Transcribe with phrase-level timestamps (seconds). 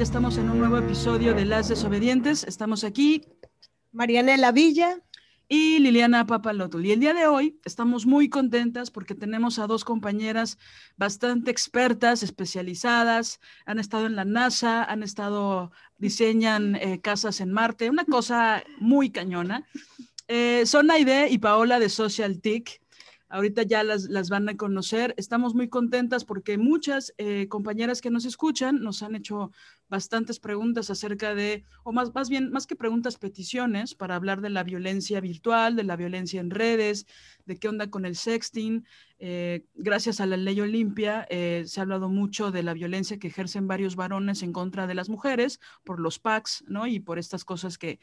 [0.00, 2.44] Ya estamos en un nuevo episodio de Las Desobedientes.
[2.44, 3.20] Estamos aquí
[3.92, 5.02] Marianela Villa
[5.46, 6.86] y Liliana Papalotul.
[6.86, 10.56] Y el día de hoy estamos muy contentas porque tenemos a dos compañeras
[10.96, 17.90] bastante expertas, especializadas, han estado en la NASA, han estado, diseñan eh, casas en Marte,
[17.90, 19.66] una cosa muy cañona.
[20.28, 22.80] Eh, son Aide y Paola de Social TIC.
[23.30, 25.14] Ahorita ya las, las, van a conocer.
[25.16, 29.52] Estamos muy contentas porque muchas eh, compañeras que nos escuchan nos han hecho
[29.88, 34.50] bastantes preguntas acerca de, o más, más bien, más que preguntas, peticiones para hablar de
[34.50, 37.06] la violencia virtual, de la violencia en redes,
[37.46, 38.84] de qué onda con el sexting.
[39.20, 43.28] Eh, gracias a la ley Olimpia eh, se ha hablado mucho de la violencia que
[43.28, 46.88] ejercen varios varones en contra de las mujeres por los packs, ¿no?
[46.88, 48.00] Y por estas cosas que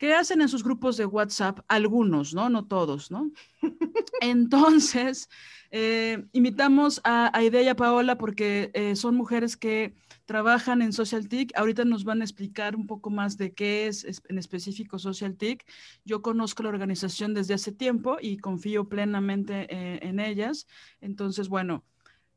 [0.00, 1.58] ¿Qué hacen en sus grupos de WhatsApp?
[1.68, 2.48] Algunos, ¿no?
[2.48, 3.30] No todos, ¿no?
[4.22, 5.28] Entonces,
[5.70, 9.94] eh, invitamos a, a Idea y a Paola porque eh, son mujeres que
[10.24, 11.52] trabajan en Social TIC.
[11.54, 15.36] Ahorita nos van a explicar un poco más de qué es, es en específico Social
[15.36, 15.66] TIC.
[16.06, 20.66] Yo conozco la organización desde hace tiempo y confío plenamente eh, en ellas.
[21.02, 21.84] Entonces, bueno,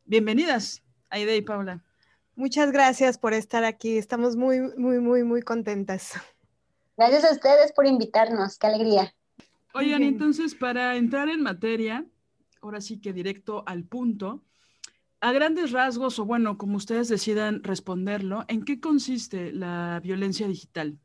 [0.04, 1.82] bienvenidas, Aide y Paola.
[2.36, 3.98] Muchas gracias por estar aquí.
[3.98, 6.12] Estamos muy, muy, muy, muy contentas.
[6.96, 9.14] Gracias a ustedes por invitarnos, qué alegría.
[9.74, 12.06] Oigan, entonces para entrar en materia,
[12.62, 14.44] ahora sí que directo al punto,
[15.20, 21.00] a grandes rasgos, o bueno, como ustedes decidan responderlo, ¿en qué consiste la violencia digital?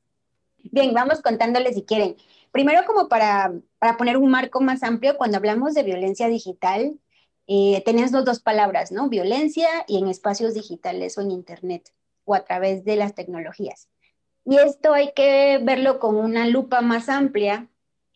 [0.58, 2.16] Bien, vamos contándoles si quieren.
[2.50, 6.98] Primero, como para, para poner un marco más amplio, cuando hablamos de violencia digital,
[7.46, 9.08] eh, tenemos dos palabras, ¿no?
[9.08, 11.92] Violencia y en espacios digitales o en Internet
[12.24, 13.88] o a través de las tecnologías.
[14.50, 17.68] Y esto hay que verlo con una lupa más amplia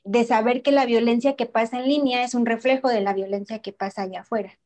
[0.03, 3.59] de saber que la violencia que pasa en línea es un reflejo de la violencia
[3.59, 4.59] que pasa allá afuera,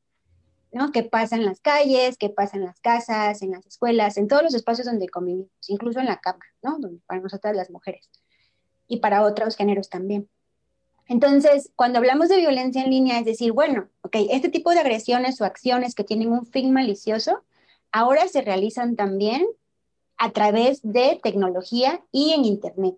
[0.71, 0.93] ¿no?
[0.93, 4.45] Que pasa en las calles, que pasa en las casas, en las escuelas, en todos
[4.45, 6.79] los espacios donde convivimos, incluso en la cama, ¿no?
[7.05, 8.09] Para nosotras las mujeres
[8.87, 10.29] y para otros géneros también.
[11.09, 15.41] Entonces, cuando hablamos de violencia en línea, es decir, bueno, ok, este tipo de agresiones
[15.41, 17.43] o acciones que tienen un fin malicioso,
[17.91, 19.45] ahora se realizan también
[20.19, 22.97] a través de tecnología y en Internet.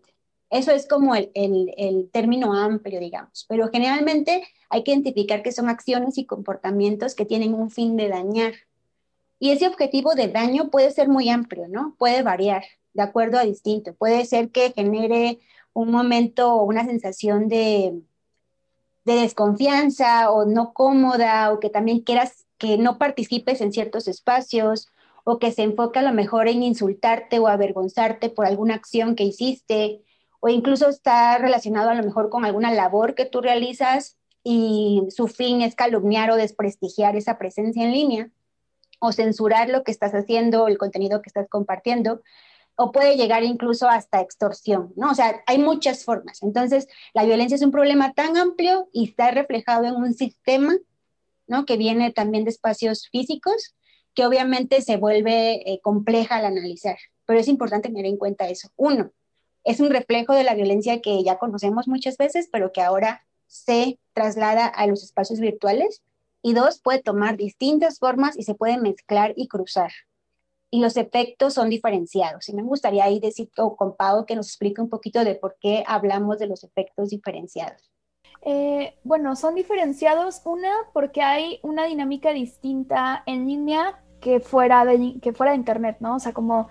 [0.51, 5.69] Eso es como el, el, término amplio, digamos, pero generalmente hay que identificar que son
[5.69, 8.55] acciones y comportamientos que tienen un fin de dañar.
[9.39, 11.95] Y ese objetivo de daño puede ser muy amplio, ¿no?
[11.99, 12.65] Puede variar
[12.95, 13.95] de acuerdo a distinto.
[13.95, 15.39] Puede ser que genere
[15.75, 18.01] un momento o una sensación de,
[19.05, 24.89] de desconfianza o no cómoda o que también quieras que no participes en ciertos espacios
[25.31, 29.25] o que se enfoca a lo mejor en insultarte o avergonzarte por alguna acción que
[29.25, 30.03] hiciste,
[30.41, 35.29] o incluso está relacionado a lo mejor con alguna labor que tú realizas y su
[35.29, 38.31] fin es calumniar o desprestigiar esa presencia en línea,
[39.01, 42.23] o censurar lo que estás haciendo, el contenido que estás compartiendo,
[42.77, 45.11] o puede llegar incluso hasta extorsión, ¿no?
[45.11, 46.43] O sea, hay muchas formas.
[46.43, 50.75] Entonces, la violencia es un problema tan amplio y está reflejado en un sistema,
[51.47, 51.67] ¿no?
[51.67, 53.75] Que viene también de espacios físicos,
[54.19, 58.69] que obviamente se vuelve eh, compleja al analizar, pero es importante tener en cuenta eso.
[58.75, 59.13] Uno,
[59.63, 64.01] es un reflejo de la violencia que ya conocemos muchas veces, pero que ahora se
[64.15, 66.03] traslada a los espacios virtuales.
[66.43, 69.93] Y dos, puede tomar distintas formas y se puede mezclar y cruzar.
[70.69, 72.49] Y los efectos son diferenciados.
[72.49, 75.85] Y me gustaría ahí decir con Pau que nos explique un poquito de por qué
[75.87, 77.89] hablamos de los efectos diferenciados.
[78.43, 85.19] Eh, bueno, son diferenciados, una, porque hay una dinámica distinta en línea que fuera de,
[85.23, 86.17] que fuera de internet, ¿no?
[86.17, 86.69] O sea, como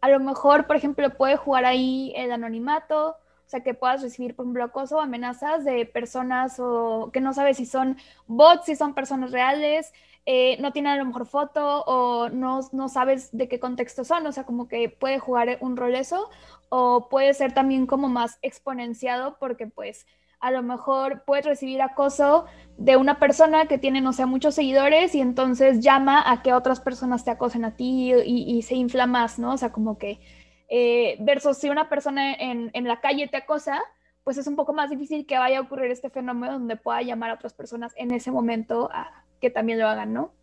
[0.00, 4.34] a lo mejor, por ejemplo, puede jugar ahí el anonimato, O sea, que puedas recibir,
[4.36, 7.96] por ejemplo, acoso o amenazas de personas o que no sabes si son
[8.26, 9.92] bots, si son personas reales,
[10.26, 14.26] eh, no tienen a lo mejor foto o no, no sabes de qué contexto son.
[14.26, 16.30] O sea, como que puede jugar un rol eso
[16.70, 20.06] o puede ser también como más exponenciado porque pues
[20.44, 22.44] a lo mejor puedes recibir acoso
[22.76, 26.80] de una persona que tiene, no sé, muchos seguidores y entonces llama a que otras
[26.80, 29.54] personas te acosen a ti y, se infla más, ¿no?
[29.54, 30.20] O sea, como que
[30.68, 33.80] eh, versus si una persona en, la calle te acosa,
[34.22, 37.30] pues es un poco más difícil que vaya a ocurrir este fenómeno donde pueda llamar
[37.30, 40.34] a otras personas en ese momento a que también lo hagan, ¿no?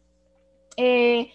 [0.78, 1.32] Eh,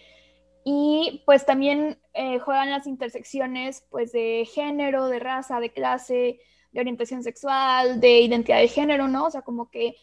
[0.65, 6.41] y pues también eh, juegan las intersecciones pues de género, de raza, de clase,
[6.71, 9.25] de orientación sexual, de identidad de género, ¿no?
[9.25, 9.95] O sea, como que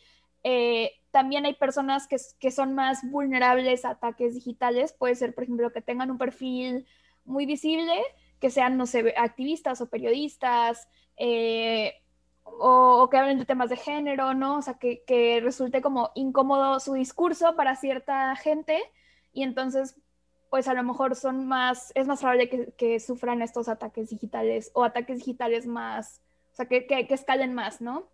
[0.42, 4.92] eh, también hay personas que, que, son más vulnerables a ataques digitales.
[4.92, 6.86] Puede ser, por ejemplo, que tengan un perfil
[7.24, 7.92] muy visible,
[8.40, 11.94] que sean, no sé, activistas o periodistas, eh,
[12.44, 14.58] o, que hablen de temas de género, ¿no?
[14.58, 18.82] O sea, que, que resulte como incómodo su discurso para cierta gente
[19.32, 19.96] y entonces
[20.50, 24.70] pues a lo mejor son más, es más probable que, que, sufran estos ataques digitales
[24.74, 26.22] o ataques digitales más
[26.54, 28.06] o sea, que, que, escalen más, ¿no?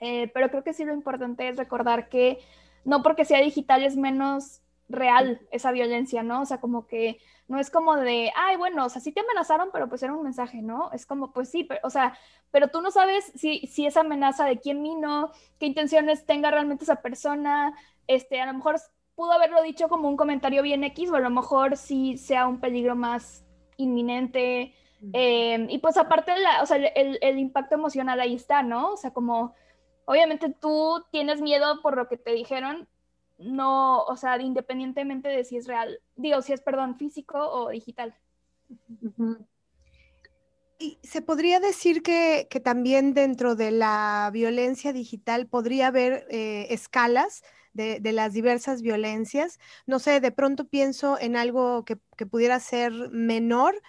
[0.00, 2.38] Eh, pero creo que sí lo importante es recordar que
[2.84, 4.60] no porque sea digital es menos
[4.90, 6.42] real esa violencia, ¿no?
[6.42, 7.18] O sea, como que
[7.48, 10.22] no es como de, ay, bueno, o sea, sí te amenazaron, pero pues era un
[10.22, 10.92] mensaje, ¿no?
[10.92, 12.18] Es como, pues sí, pero, o sea,
[12.50, 16.84] pero tú no sabes si, si esa amenaza de quién vino, qué intenciones tenga realmente
[16.84, 17.74] esa persona,
[18.08, 18.76] este, a lo mejor
[19.14, 22.60] pudo haberlo dicho como un comentario bien X, o a lo mejor sí sea un
[22.60, 23.42] peligro más
[23.78, 24.74] inminente,
[25.12, 28.92] Em, y pues aparte, la, o sea, el, el, impacto emocional ahí está, ¿no?
[28.92, 29.54] O sea, como
[30.04, 32.88] obviamente tú tienes miedo por lo que te dijeron,
[33.38, 38.14] no, o sea, independientemente de si es real, digo, si es, perdón, físico o digital.
[40.78, 46.66] Y se podría decir que, que, también dentro de la violencia digital podría haber eh,
[46.70, 47.42] escalas
[47.72, 49.58] de, de, las diversas violencias.
[49.86, 53.80] No sé, de pronto pienso en algo que, que pudiera ser menor,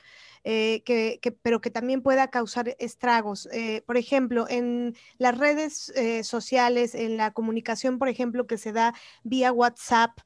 [0.44, 3.48] eh, que, pero que también pueda causar estragos.
[3.52, 8.72] Eh, por ejemplo, en las redes eh, sociales, en la comunicación, por ejemplo, que se
[8.72, 8.94] da
[9.24, 10.20] vía WhatsApp,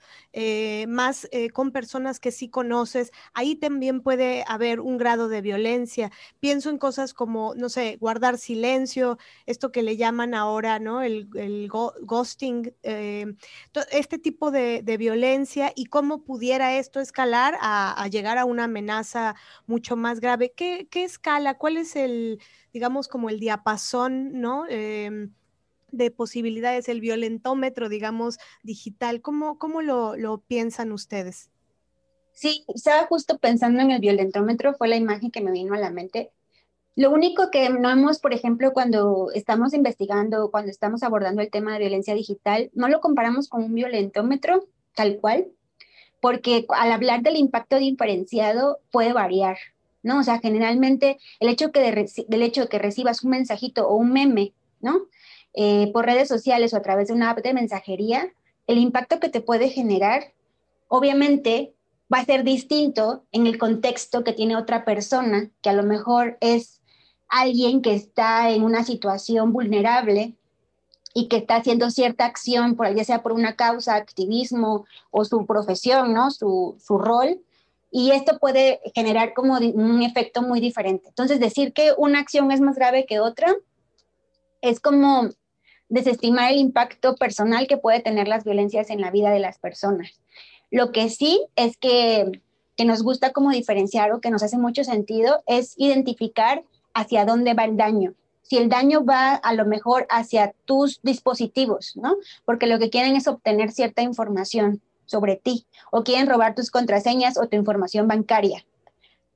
[0.87, 6.11] más con personas que sí conoces, ahí también puede haber un grado de violencia.
[6.39, 11.01] Pienso en cosas como, no sé, guardar silencio, esto que le llaman ahora, ¿no?
[11.01, 11.29] El,
[11.69, 18.65] ghosting, este tipo de, violencia y cómo pudiera esto escalar a, a llegar a una
[18.65, 19.35] amenaza
[19.67, 20.53] mucho más más grave.
[20.55, 21.57] ¿Qué, escala?
[21.57, 22.39] ¿Cuál es el,
[22.71, 24.67] digamos, como el diapasón, ¿no?
[24.69, 25.33] Em,
[25.91, 29.21] de posibilidades, el violentómetro, digamos, digital.
[29.21, 31.49] ¿Cómo, cómo lo, lo, piensan ustedes?
[32.33, 35.89] Sí, estaba justo pensando en el violentómetro, fue la imagen que me vino a la
[35.89, 36.31] mente.
[36.95, 41.73] Lo único que no hemos, por ejemplo, cuando estamos investigando, cuando estamos abordando el tema
[41.73, 45.47] de violencia digital, no lo comparamos con un violentómetro tal cual,
[46.21, 49.57] porque al hablar del impacto diferenciado puede variar,
[50.05, 50.19] ¿no?
[50.19, 54.13] O sea, generalmente el hecho, que del hecho de que recibas un mensajito o un
[54.13, 55.07] meme, ¿no?
[55.55, 58.31] Eh, por redes sociales o a través de una app de mensajería,
[58.67, 60.33] el impacto que te puede generar,
[60.89, 61.73] obviamente,
[62.13, 66.37] va a ser distinto en el contexto que tiene otra persona, que a lo mejor
[66.39, 66.81] es
[67.27, 70.35] alguien que está en una situación vulnerable
[71.15, 75.47] y que está haciendo cierta acción, por, ya sea por una causa, activismo o su
[75.47, 76.29] profesión, ¿no?
[76.29, 77.41] Su, su rol,
[77.97, 81.07] y esto puede generar como un efecto muy diferente.
[81.07, 83.55] Entonces, decir que una acción es más grave que otra
[84.59, 85.29] es como
[85.87, 90.19] desestimar el impacto personal que puede tener las violencias en la vida de las personas.
[90.71, 92.41] Lo que sí es que,
[92.75, 97.53] que nos gusta como diferenciar o que nos hace mucho sentido es identificar hacia dónde
[97.53, 98.13] va el daño.
[98.41, 102.17] Si el daño va a lo mejor hacia tus dispositivos, ¿no?
[102.43, 107.37] Porque lo que quieren es obtener cierta información sobre ti o quieren robar tus contraseñas
[107.37, 108.65] o tu información bancaria.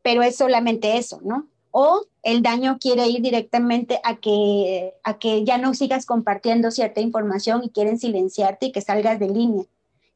[0.01, 1.47] Pero es solamente eso, ¿no?
[1.71, 7.01] O el daño quiere ir directamente a que, a que ya no sigas compartiendo cierta
[7.01, 9.65] información y quieren silenciarte y que salgas de línea.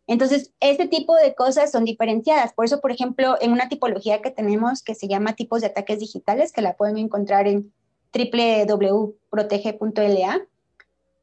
[0.06, 2.52] Entonces, este tipo de cosas son diferenciadas.
[2.54, 6.00] Por eso, por ejemplo, en una tipología que tenemos que se llama tipos de ataques
[6.00, 7.72] digitales, que la pueden encontrar en
[8.14, 10.42] www.protege.la,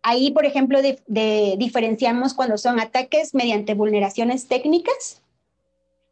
[0.03, 5.23] Ahí, por ejemplo, diferenciamos cuando son ataques mediante vulneraciones técnicas,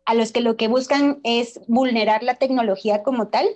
[0.05, 3.47] a los que lo que buscan es vulnerar la tecnología como tal,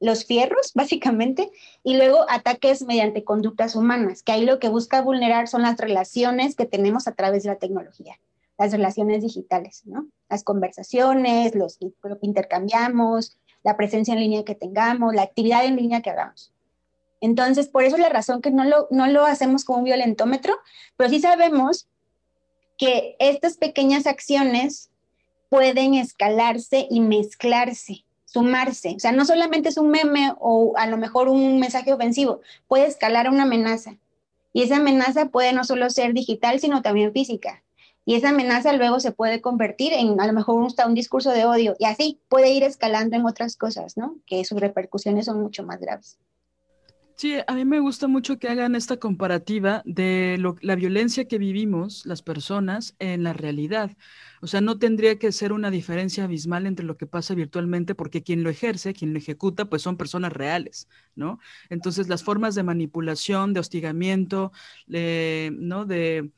[0.00, 1.50] los fierros, básicamente,
[1.82, 6.54] y luego ataques mediante conductas humanas, que ahí lo que busca vulnerar son las relaciones
[6.54, 8.18] que tenemos a través de la tecnología,
[8.58, 10.08] las relaciones digitales, ¿no?
[10.28, 15.76] Las conversaciones, los, lo que intercambiamos, la presencia en línea que tengamos, la actividad en
[15.76, 16.52] línea que hagamos.
[17.20, 20.56] Entonces, por eso es la razón que no lo, no lo hacemos como un violentómetro,
[20.96, 21.88] pero sí sabemos
[22.76, 24.90] que estas pequeñas acciones
[25.48, 28.94] pueden escalarse y mezclarse, sumarse.
[28.96, 32.86] O sea, no solamente es un meme o a lo mejor un mensaje ofensivo, puede
[32.86, 33.96] escalar a una amenaza.
[34.52, 37.62] Y esa amenaza puede no solo ser digital, sino también física.
[38.04, 41.76] Y esa amenaza luego se puede convertir en a lo mejor un discurso de odio
[41.78, 44.16] y así puede ir escalando en otras cosas, ¿no?
[44.24, 46.18] Que sus repercusiones son mucho más graves.
[47.20, 52.06] Sí, a mí me gusta mucho que hagan esta comparativa de la violencia que vivimos
[52.06, 53.90] las personas en la realidad.
[54.40, 58.22] O sea, no tendría que ser una diferencia abismal entre lo que pasa virtualmente, porque
[58.22, 61.40] quien lo ejerce, quien lo ejecuta, pues son personas reales, ¿no?
[61.70, 64.52] Entonces, las formas de manipulación, de hostigamiento,
[64.86, 65.84] ¿no?
[65.86, 66.30] De,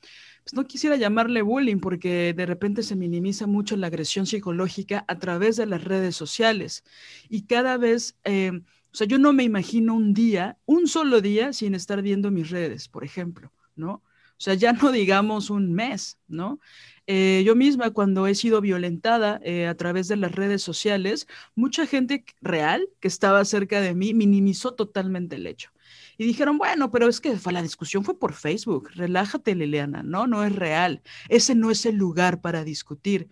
[0.44, 5.18] pues no quisiera llamarle bullying, porque de repente se minimiza mucho la agresión psicológica a
[5.18, 6.84] través de las redes sociales.
[7.28, 8.16] Y cada vez...
[8.24, 12.30] Eh, o sea, yo no me imagino un día, un solo día, sin estar viendo
[12.30, 14.02] mis redes, por ejemplo, ¿no?
[14.40, 16.60] O sea, ya no digamos un mes, ¿no?
[17.06, 21.86] Eh, yo misma, cuando he sido violentada eh, a través de las redes sociales, mucha
[21.86, 25.70] gente real que estaba cerca de mí minimizó totalmente el hecho.
[26.16, 30.44] Y dijeron, bueno, pero es que la discusión fue por Facebook, relájate, Liliana, no, no
[30.44, 33.28] es real, ese no es el lugar para discutir.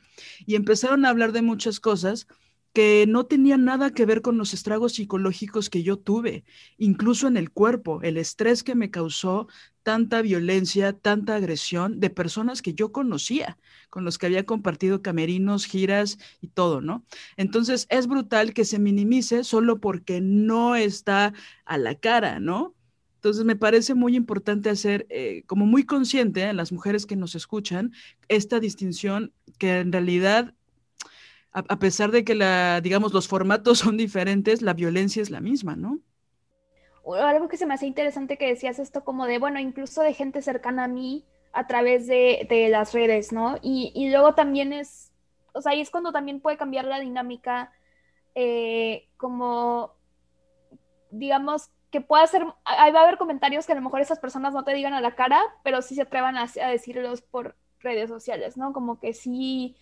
[0.47, 2.27] Y empezaron a hablar de muchas cosas
[2.79, 6.45] que no tenía nada que ver con los estragos psicológicos que yo tuve,
[6.77, 9.49] incluso en el cuerpo, el estrés que me causó
[9.83, 13.59] tanta violencia, tanta agresión de personas que yo conocía,
[13.91, 17.05] con los que había compartido camerinos, giras y todo, ¿no?
[17.37, 22.77] Entonces es brutal que se minimice solo porque no está a la cara, ¿no?
[23.17, 27.35] Entonces me parece muy importante hacer, eh, como muy consciente a las mujeres que nos
[27.35, 27.91] escuchan,
[28.29, 30.55] esta distinción que en realidad
[31.69, 35.77] a, pesar de que la, digamos, los formatos son diferentes, la violencia es la misma,
[35.77, 36.01] ¿no?
[37.05, 40.43] Algo que se me hace interesante que decías esto como de, bueno, incluso de gente
[40.43, 43.59] cercana a mí a través de, las redes, ¿no?
[43.63, 45.13] Y, luego también es,
[45.53, 47.73] o sea, ahí es cuando también puede cambiar la dinámica,
[48.35, 49.95] eh, como,
[51.11, 54.53] digamos, que pueda ser, ahí va a haber comentarios que a lo mejor esas personas
[54.53, 58.11] no te digan a la cara, pero sí se atrevan a, a decirlos por redes
[58.11, 58.75] sociales, ¿no?
[58.75, 59.77] Como que sí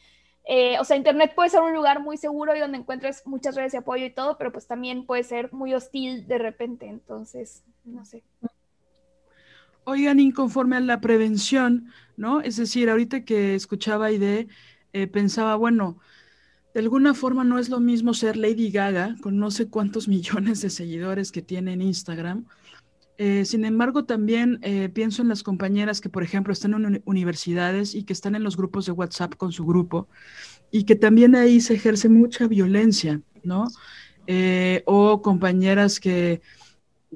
[0.48, 3.72] eh, o sea, Internet puede ser un lugar muy seguro y donde encuentres muchas redes
[3.72, 8.04] de apoyo y todo, pero pues también puede ser muy hostil de repente, entonces, no
[8.04, 8.22] sé.
[9.82, 12.40] Oigan, inconforme a la prevención, ¿no?
[12.40, 14.46] Es decir, ahorita que escuchaba ID,
[14.92, 15.98] eh, pensaba, bueno,
[16.74, 20.60] de alguna forma no es lo mismo ser Lady Gaga con no sé cuántos millones
[20.60, 22.46] de seguidores que tiene en Instagram,
[23.18, 27.94] eh, sin embargo, también eh, pienso en las compañeras que, por ejemplo, están en universidades
[27.94, 30.08] y que están en los grupos de WhatsApp con su grupo
[30.70, 33.66] y que también ahí se ejerce mucha violencia, ¿no?
[34.26, 36.42] Eh, o compañeras que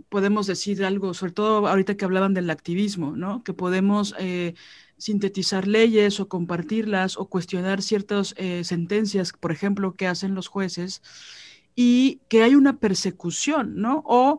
[0.08, 3.42] podemos decir algo, sobre todo ahorita que hablaban del activismo, ¿no?
[3.42, 4.14] Que podemos
[4.96, 11.02] sintetizar leyes o compartirlas o cuestionar ciertas sentencias, por ejemplo, que hacen los jueces
[11.74, 14.02] y que hay una persecución, ¿no?
[14.06, 14.38] O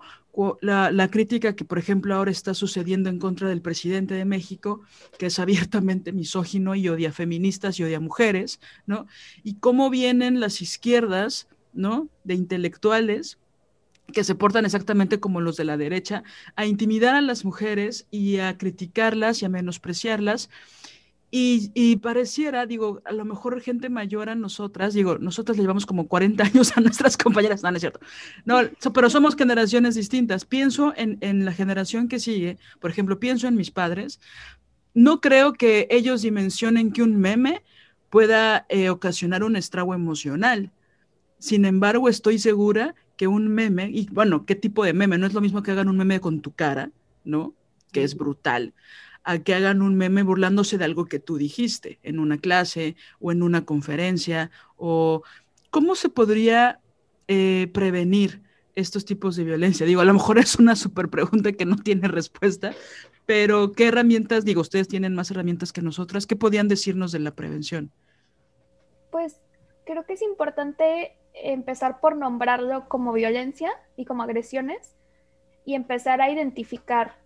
[0.62, 4.82] la, crítica que, por ejemplo, ahora está sucediendo en contra del presidente de México,
[5.18, 9.08] que es abiertamente misógino y odia feministas y odia mujeres, ¿no?
[9.44, 12.10] Y cómo vienen las izquierdas, ¿no?
[12.24, 13.38] De intelectuales
[14.12, 16.24] que se portan exactamente como los de la derecha,
[16.56, 20.50] a intimidar a las mujeres y a criticarlas y a menospreciarlas
[21.34, 26.10] y, pareciera, digo, a lo mejor gente mayor a nosotras, digo, nosotras le llevamos como
[26.10, 28.02] 40 años a nuestras compañeras, no, no es cierto.
[28.44, 28.60] No,
[28.94, 30.44] pero somos generaciones distintas.
[30.44, 34.20] Pienso en, en, la generación que sigue, por ejemplo, pienso en mis padres.
[34.94, 37.64] No creo que ellos dimensionen que un meme
[38.10, 40.70] pueda eh, ocasionar un estrago emocional.
[41.40, 45.18] Sin embargo, estoy segura que un meme, y bueno, ¿qué tipo de meme?
[45.18, 46.92] No es lo mismo que hagan un meme con tu cara,
[47.24, 47.54] ¿no?
[47.94, 48.74] Que es brutal
[49.24, 53.32] a que hagan un meme burlándose de algo que tú dijiste en una clase o
[53.32, 55.24] en una conferencia, o
[55.70, 56.80] cómo se podría
[57.28, 58.42] eh, prevenir
[58.75, 59.86] estos tipos de violencia.
[59.86, 62.74] Digo, a lo mejor es una súper pregunta que no tiene respuesta,
[63.25, 67.32] pero ¿qué herramientas, digo, ustedes tienen más herramientas que nosotras, qué podían decirnos de la
[67.32, 67.92] prevención?
[69.12, 69.38] Pues
[69.86, 74.96] creo que es importante empezar por nombrarlo como violencia y como agresiones
[75.66, 77.21] y empezar a identificar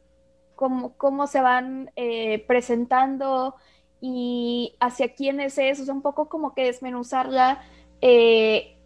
[0.55, 3.55] cómo, se van eh, presentando
[4.01, 7.63] y hacia quién es eso, es un poco como que desmenuzarla
[8.01, 8.77] eh,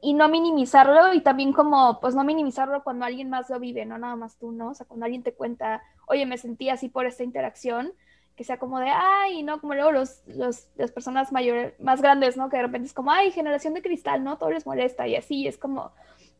[0.00, 3.96] y no minimizarlo y también como, pues no minimizarlo cuando alguien más lo vive, no
[3.98, 4.70] nada más tú, ¿no?
[4.70, 7.92] O sea, cuando alguien te cuenta, oye, me sentí así por esta interacción,
[8.36, 9.60] que sea como de, ay, ¿no?
[9.60, 12.50] Como luego los, las personas mayores, más grandes, ¿no?
[12.50, 14.36] Que de repente es como, ay, generación de cristal, ¿no?
[14.36, 15.92] Todo les molesta y así, es como,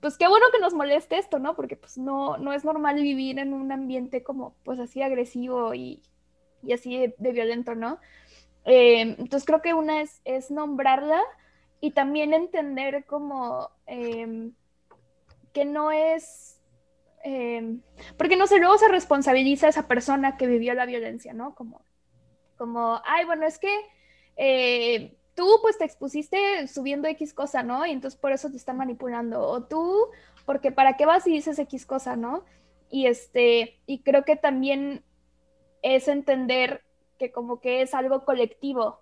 [0.04, 1.56] pues qué bueno que nos moleste esto, ¿no?
[1.56, 6.02] Porque pues no, no es normal vivir en un ambiente como pues así agresivo y,
[6.70, 7.98] así de, violento, ¿no?
[8.66, 11.22] Eh, entonces creo que una es, es nombrarla
[11.80, 14.52] y también entender como em,
[15.54, 16.60] que no es,
[17.22, 17.80] em,
[18.18, 21.54] porque no sé, luego se responsabiliza a esa persona que vivió la violencia, ¿no?
[21.54, 21.80] Como,
[22.58, 23.74] como ay, bueno, es que
[24.36, 27.84] eh, tú pues te expusiste subiendo X cosa, ¿no?
[27.86, 29.42] Y entonces por eso te están manipulando.
[29.42, 30.08] O tú,
[30.46, 32.44] porque para qué vas y dices X cosa, ¿no?
[32.90, 35.04] Y este, y creo que también
[35.82, 36.82] es entender
[37.18, 39.00] que como que es algo colectivo.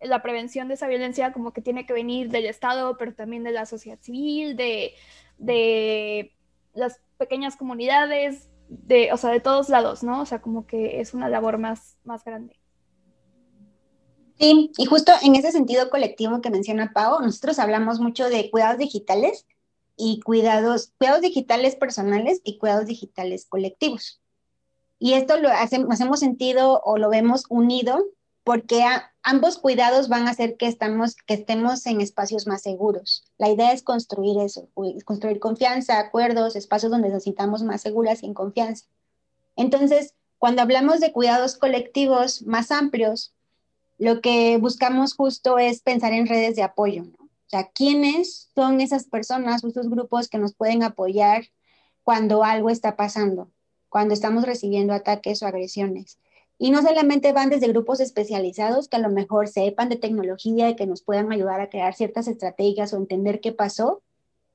[0.00, 3.52] La prevención de esa violencia como que tiene que venir del Estado, pero también de
[3.52, 4.94] la sociedad civil, de,
[5.38, 6.34] de
[6.74, 10.20] las pequeñas comunidades, de, o sea, de todos lados, ¿no?
[10.20, 12.58] O sea, como que es una labor más, más grande.
[14.38, 18.78] Sí, y justo en ese sentido colectivo que menciona Pau, nosotros hablamos mucho de cuidados
[18.78, 19.46] digitales
[19.96, 24.20] y cuidados, cuidados digitales personales y cuidados digitales colectivos.
[24.98, 28.04] Y esto lo hacemos sentido o lo vemos unido
[28.42, 28.84] porque
[29.22, 33.24] ambos cuidados van a hacer que, estamos, que estemos en espacios más seguros.
[33.38, 34.68] La idea es construir eso,
[35.04, 38.86] construir confianza, acuerdos, espacios donde nos sintamos más seguras y confianza.
[39.56, 43.33] Entonces, cuando hablamos de cuidados colectivos más amplios,
[43.98, 47.24] lo que buscamos justo es pensar en redes de apoyo, ¿no?
[47.24, 51.44] O sea, ¿quiénes son esas personas esos grupos que nos pueden apoyar
[52.02, 53.52] cuando algo está pasando,
[53.88, 56.18] cuando estamos recibiendo ataques o agresiones?
[56.58, 60.76] Y no solamente van desde grupos especializados que a lo mejor sepan de tecnología y
[60.76, 64.02] que nos puedan ayudar a crear ciertas estrategias o entender qué pasó,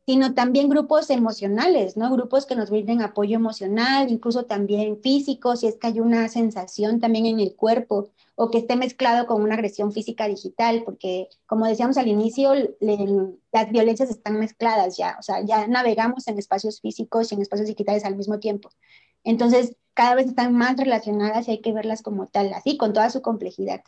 [0.10, 2.12] sino también grupos emocionales, ¿no?
[2.12, 7.00] Grupos que nos brinden apoyo emocional, incluso también físico, si es que hay una sensación
[7.00, 11.68] también en el cuerpo o que esté mezclado con una agresión física digital, porque como
[11.68, 12.56] decíamos al inicio,
[13.52, 17.68] las violencias están mezcladas ya, o sea, ya navegamos en espacios físicos y en espacios
[17.68, 18.72] digitales al mismo tiempo.
[19.24, 23.12] Entonces, cada vez están más relacionadas y hay que verlas como tal, así, con toda
[23.12, 23.84] su complejidad.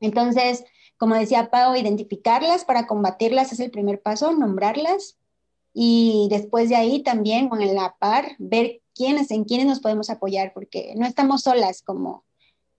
[0.00, 0.64] Entonces,
[0.96, 5.17] como decía Pau, identificarlas para combatirlas es el primer paso, nombrarlas,
[5.72, 10.52] y después de ahí también el la par ver quiénes en quiénes nos podemos apoyar
[10.52, 12.24] porque no estamos solas como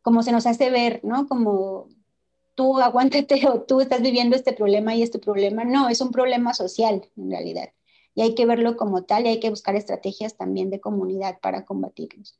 [0.01, 1.27] como se nos hace ver, ¿no?
[1.27, 1.87] Como
[2.55, 6.53] tú aguántate o tú estás viviendo este problema y este problema, no, es un problema
[6.53, 7.69] social en realidad.
[8.15, 11.63] Y hay que verlo como tal y hay que buscar estrategias también de comunidad para
[11.63, 12.39] combatirlos.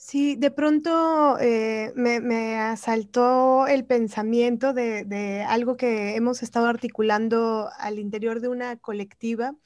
[0.00, 7.98] Sí, de pronto eh, me, asaltó el pensamiento de, algo que hemos estado articulando al
[7.98, 9.56] interior de una colectiva,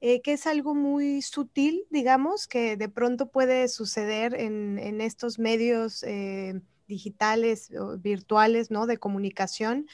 [0.00, 6.02] eh, que es algo muy sutil, digamos, que de pronto puede suceder en, estos medios
[6.02, 7.70] eh, digitales
[8.00, 8.86] virtuales, ¿no?
[8.86, 9.86] De comunicación,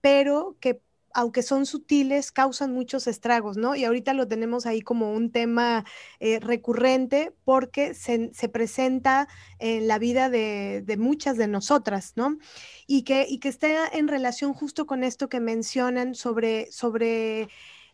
[0.00, 0.80] pero que
[1.16, 3.74] aunque son sutiles, causan muchos estragos, ¿no?
[3.74, 5.86] Y ahorita lo tenemos ahí como un tema
[6.20, 9.26] eh, recurrente porque se, presenta
[9.58, 12.36] en la vida de, muchas de nosotras, ¿no?
[12.86, 17.48] Y que, y que esté en relación justo con esto que mencionan sobre, sobre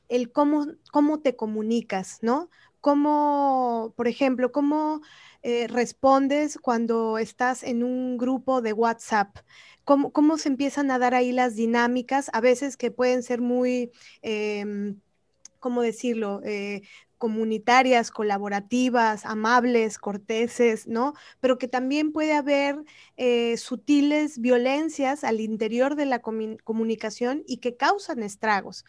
[0.08, 2.50] el cómo, cómo te comunicas, ¿no?
[2.80, 5.00] Cómo, por ejemplo, cómo
[5.42, 9.36] eh, respondes cuando estás en un grupo de WhatsApp
[9.84, 13.90] cómo, se empiezan a dar ahí las dinámicas, a veces que pueden ser muy,
[14.22, 15.00] em,
[15.60, 16.40] ¿cómo decirlo?
[16.44, 16.82] Eh,
[17.22, 21.14] comunitarias, colaborativas, amables, corteses, ¿no?
[21.38, 22.82] Pero que también puede haber
[23.16, 28.84] eh, sutiles violencias al interior de la comunicación y que causan estragos.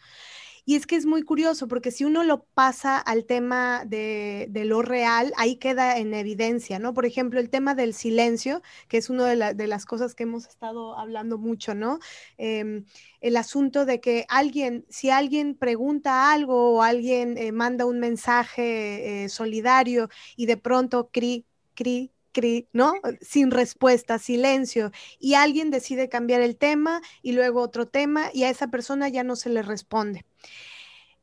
[0.66, 4.80] Y es que es muy curioso porque si uno lo pasa al tema de, lo
[4.80, 6.94] real, ahí queda en evidencia, ¿no?
[6.94, 10.98] Por ejemplo, el tema del silencio, que es una de, las cosas que hemos estado
[10.98, 11.98] hablando mucho, ¿no?
[12.38, 12.86] Em,
[13.20, 18.23] el asunto de que alguien, si alguien pregunta algo o alguien eh, manda un mensaje
[18.56, 22.10] eh, solidario y de pronto cri, cri,
[22.72, 22.94] ¿no?
[23.20, 28.50] Sin respuesta, silencio, y alguien decide cambiar el tema y luego otro tema y a
[28.50, 30.24] esa persona ya no se le responde.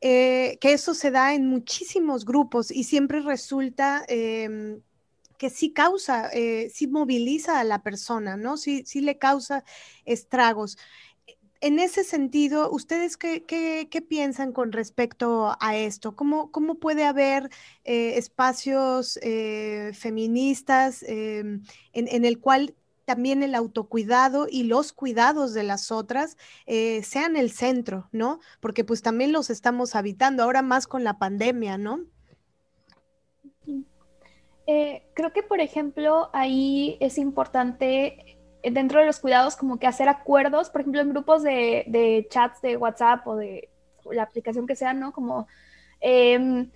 [0.03, 4.81] Eh, que eso se da en muchísimos grupos y siempre resulta em,
[5.37, 8.57] que sí causa, eh, sí moviliza a la persona, ¿no?
[8.57, 9.63] Sí, sí le causa
[10.05, 10.77] estragos
[11.61, 16.15] en ese sentido, ¿ustedes qué, piensan con respecto a esto?
[16.15, 17.49] ¿Cómo, cómo puede haber
[17.85, 21.61] eh, espacios eh, feministas em,
[21.93, 22.73] en, el cual
[23.05, 28.39] también el autocuidado y los cuidados de las otras eh, sean el centro, ¿no?
[28.59, 32.01] Porque pues también los estamos habitando, ahora más con la pandemia, ¿no?
[35.15, 40.69] creo que, por ejemplo, ahí es importante dentro de los cuidados como que hacer acuerdos,
[40.69, 43.69] por ejemplo, en grupos de, chats de WhatsApp o de
[44.11, 45.11] la aplicación que sea, ¿no?
[45.11, 45.47] Como
[46.01, 46.71] Em,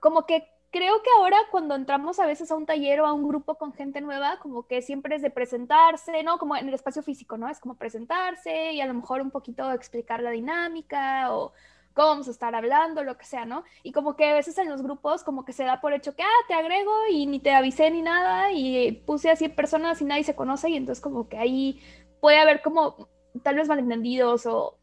[0.00, 3.26] como que creo que ahora cuando entramos a veces a un taller o a un
[3.26, 6.38] grupo con gente nueva, como que siempre es de presentarse, ¿no?
[6.38, 7.48] Como en el espacio físico, ¿no?
[7.48, 11.52] Es como presentarse y a lo mejor un poquito explicar la dinámica o
[11.94, 13.64] cómo vamos a estar hablando, lo que sea, ¿no?
[13.82, 16.22] Y como que a veces en los grupos como que se da por hecho que,
[16.22, 20.04] ah, te agrego y ni te avisé ni nada y puse a 100 personas y
[20.04, 21.80] nadie se conoce y entonces como que ahí
[22.20, 23.08] puede haber como
[23.42, 24.78] tal vez malentendidos o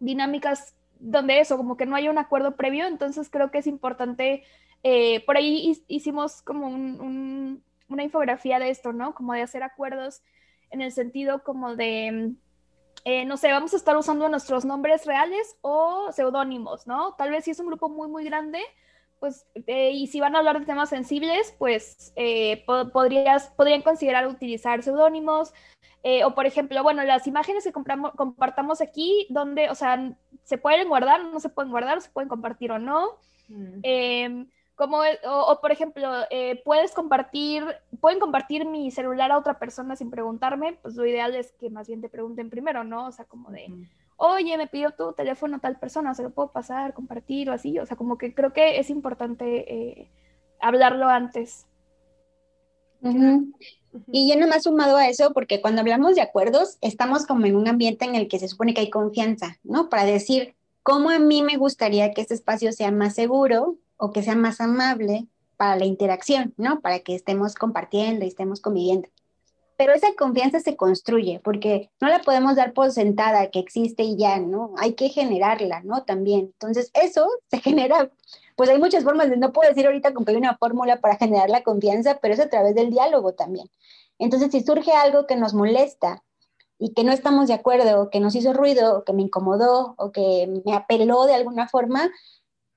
[0.00, 4.44] dinámicas donde eso, como que no hay un acuerdo previo, entonces creo que es importante,
[4.82, 9.14] eh, por ahí hicimos como una infografía de esto, ¿no?
[9.14, 10.22] Como de hacer acuerdos
[10.70, 12.34] en el sentido como de,
[13.08, 17.14] eh, no sé, vamos a estar usando nuestros nombres reales o seudónimos, ¿no?
[17.14, 18.58] Tal vez si es un grupo muy, muy grande,
[19.20, 22.12] pues, eh, y si van a hablar de temas sensibles, pues
[22.92, 25.54] podrías, podrían considerar utilizar seudónimos,
[26.02, 30.58] eh, o por ejemplo, bueno, las imágenes que compramos, compartamos aquí, donde, o sea, se
[30.58, 33.20] pueden guardar, no se pueden guardar, se pueden compartir o no.
[33.48, 34.48] Mm.
[34.76, 37.64] Como, o, por ejemplo, eh, puedes compartir,
[37.98, 41.88] pueden compartir mi celular a otra persona sin preguntarme, pues lo ideal es que más
[41.88, 43.06] bien te pregunten primero, ¿no?
[43.06, 43.72] O sea, como de,
[44.16, 47.78] oye, me pidió tu teléfono tal persona, ¿se lo puedo pasar, compartir o así?
[47.78, 50.10] O sea, como que creo que es importante eh,
[50.60, 51.66] hablarlo antes.
[54.12, 57.66] Y yo más sumado a eso, porque cuando hablamos de acuerdos, estamos como en un
[57.66, 59.88] ambiente en el que se supone que hay confianza, ¿no?
[59.88, 64.22] Para decir cómo a mí me gustaría que este espacio sea más seguro o que
[64.22, 66.80] sea más amable para la interacción, ¿no?
[66.80, 69.08] Para que estemos compartiendo y estemos conviviendo.
[69.78, 74.16] Pero esa confianza se construye porque no la podemos dar por sentada que existe y
[74.16, 74.74] ya, ¿no?
[74.78, 76.04] Hay que generarla, ¿no?
[76.04, 76.52] También.
[76.54, 78.10] Entonces, eso se genera
[78.56, 81.50] pues hay muchas formas de, no puedo decir ahorita que hay una fórmula para generar
[81.50, 83.70] la confianza, pero es a través del diálogo también.
[84.18, 86.24] Entonces, si surge algo que nos molesta
[86.78, 90.10] y que no estamos de acuerdo, o que nos hizo ruido, que me incomodó, o
[90.10, 92.10] que me apeló de alguna forma,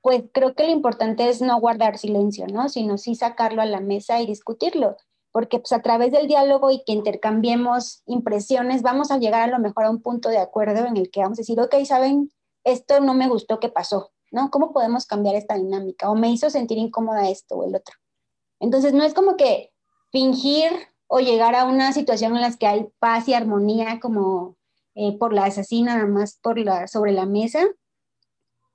[0.01, 2.69] pues creo que lo importante es no guardar silencio, ¿no?
[2.69, 4.97] Sino sí sacarlo a la mesa y discutirlo,
[5.31, 9.59] porque pues a través del diálogo y que intercambiemos impresiones, vamos a llegar a lo
[9.59, 12.31] mejor a un punto de acuerdo en el que vamos a decir, ok, saben,
[12.63, 14.49] esto no me gustó que pasó, ¿no?
[14.51, 16.09] ¿Cómo podemos cambiar esta dinámica?
[16.09, 17.95] O me hizo sentir incómoda esto o el otro.
[18.59, 19.71] Entonces, no es como que
[20.12, 20.71] fingir
[21.07, 24.57] o llegar a una situación en la que hay paz y armonía como
[24.95, 27.65] eh, por la asesina, nada más por la, sobre la mesa,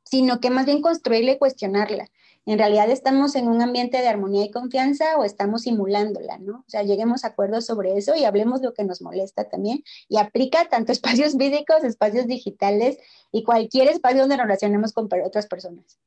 [0.04, 2.10] sino que más bien construirla y cuestionarla
[2.46, 6.58] en realidad estamos en un ambiente de armonía y confianza o estamos simulándola, ¿no?
[6.58, 10.18] O sea, lleguemos a acuerdos sobre eso y hablemos lo que nos molesta también y
[10.18, 10.92] aplica tanto
[11.32, 12.98] espacios físicos, espacios digitales
[13.32, 15.98] y cualquier espacio donde nos relacionemos con otras personas.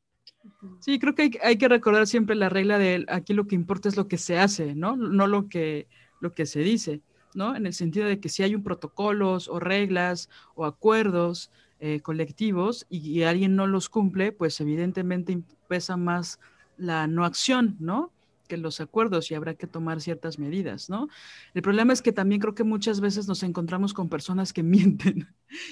[0.79, 3.97] Sí, creo que hay, que recordar siempre la regla de aquí lo que importa es
[3.97, 4.95] lo que se hace, ¿no?
[4.95, 5.87] No lo que,
[6.21, 7.01] lo que se dice,
[7.33, 7.55] ¿no?
[7.55, 12.85] En el sentido de que si hay un protocolos o reglas o acuerdos, eh, colectivos
[12.89, 16.39] y, alguien no los cumple, pues evidentemente pesa más
[16.77, 18.11] la no acción, ¿no?
[18.47, 21.09] que los acuerdos y habrá que tomar ciertas medidas, ¿no?
[21.53, 25.27] El problema es que también creo que muchas veces nos encontramos con personas que mienten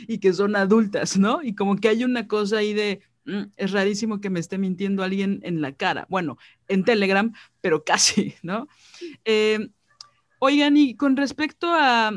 [0.08, 1.42] y que son adultas, ¿no?
[1.42, 5.04] Y como que hay una cosa ahí de, mm, es rarísimo que me esté mintiendo
[5.04, 6.06] alguien en la cara.
[6.10, 6.38] Bueno,
[6.68, 8.68] en Telegram, pero casi, ¿no?
[9.24, 9.70] Eh,
[10.40, 12.12] oigan, y con respecto a,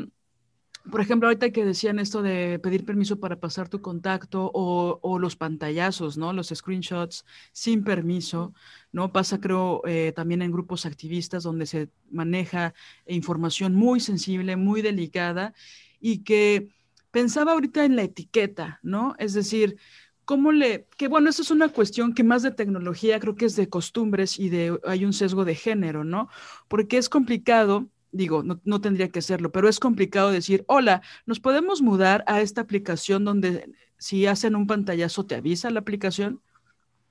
[0.91, 5.35] por ejemplo, ahorita que decían esto de pedir permiso para pasar tu contacto o, los
[5.35, 6.33] pantallazos, ¿no?
[6.33, 8.53] Los screenshots sin permiso,
[8.91, 9.11] ¿no?
[9.11, 12.73] Pasa, creo, eh, también en grupos activistas donde se maneja
[13.07, 15.53] información muy sensible, muy delicada
[15.99, 16.69] y que
[17.11, 19.15] pensaba ahorita en la etiqueta, ¿no?
[19.19, 19.77] Es decir,
[20.25, 23.55] ¿cómo le, que bueno, eso es una cuestión que más de tecnología creo que es
[23.55, 26.29] de costumbres y de, hay un sesgo de género, ¿no?
[26.67, 31.81] Porque es complicado digo, no, tendría que serlo, pero es complicado decir, hola, nos podemos
[31.81, 36.41] mudar a esta aplicación donde si hacen un pantallazo te avisa la aplicación,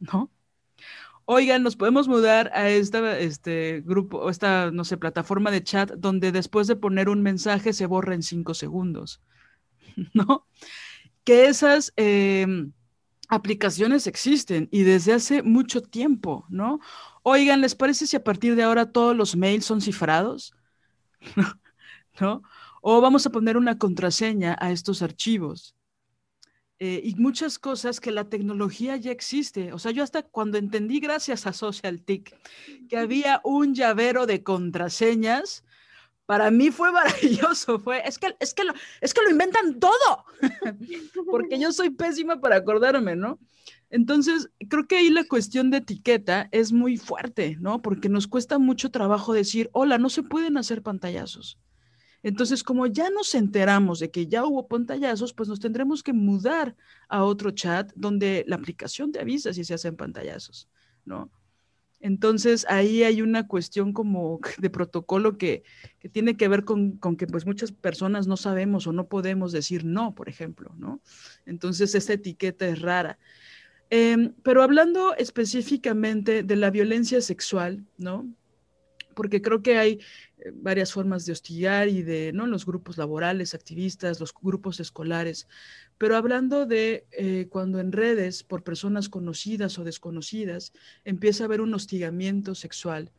[0.00, 0.30] ¿no?
[1.24, 6.32] Oigan, nos podemos mudar a esta este grupo, esta, no sé, plataforma de chat donde
[6.32, 9.20] después de poner un mensaje se borra en cinco segundos,
[10.14, 10.46] ¿no?
[11.24, 12.72] Que esas em,
[13.28, 16.80] aplicaciones existen y desde hace mucho tiempo, ¿no?
[17.22, 20.54] Oigan, ¿les parece si a partir de ahora todos los mails son cifrados?
[22.20, 22.42] ¿no?
[22.81, 25.74] O vamos a poner una contraseña a estos archivos.
[26.81, 29.72] Eh, y muchas cosas que la tecnología ya existe.
[29.72, 32.37] O sea, yo hasta cuando entendí, gracias a SocialTIC,
[32.88, 35.64] que había un llavero de contraseñas,
[36.24, 37.81] para mí fue maravilloso.
[37.81, 40.24] Fue, es que, es que, lo, es que lo inventan todo,
[41.31, 43.40] porque yo soy pésima para acordarme, ¿no?
[43.90, 47.81] Entonces, creo que ahí la cuestión de etiqueta es muy fuerte, ¿no?
[47.81, 51.59] Porque nos cuesta mucho trabajo decir, hola, no se pueden hacer pantallazos.
[52.22, 56.77] Entonces, como ya nos enteramos de que ya hubo pantallazos, pues nos tendremos que mudar
[57.09, 60.68] a otro chat donde la aplicación te avisa si se hacen pantallazos,
[61.05, 61.31] ¿no?
[62.01, 65.62] Entonces, ahí hay una cuestión como de protocolo que,
[66.12, 69.85] tiene que ver con, con, que pues muchas personas no sabemos o no podemos decir
[69.85, 71.01] no, por ejemplo, ¿no?
[71.46, 73.18] Entonces, esta etiqueta es rara.
[73.90, 78.31] Em, pero hablando específicamente de la violencia sexual, ¿no?
[79.14, 80.01] Porque creo que hay
[80.38, 82.46] eh, varias formas de hostigar y de, ¿no?
[82.46, 85.48] Los grupos laborales, activistas, los grupos escolares.
[85.96, 90.72] Pero hablando de eh, cuando en redes, por personas conocidas o desconocidas,
[91.05, 93.11] empieza a haber un hostigamiento sexual,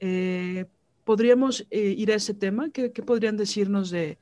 [0.00, 0.66] eh,
[1.04, 2.70] ¿podríamos ir a ese tema?
[2.70, 4.18] ¿Qué, ¿Qué, podrían decirnos de,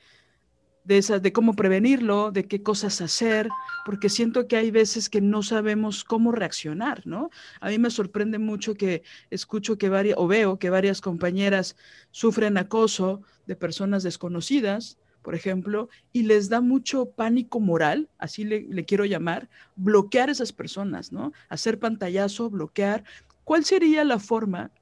[0.84, 3.48] de, de cómo prevenirlo, de qué cosas hacer,
[3.84, 7.30] porque siento que hay veces que no sabemos cómo reaccionar, ¿no?
[7.60, 11.76] A mí me sorprende mucho que escucho que varias, o veo que varias compañeras
[12.10, 18.62] sufren acoso de personas desconocidas, por ejemplo, y les da mucho pánico moral, así le,
[18.62, 21.32] le quiero llamar, bloquear a esas personas, ¿no?
[21.48, 23.04] Hacer pantallazo, bloquear.
[23.44, 24.72] ¿Cuál sería la forma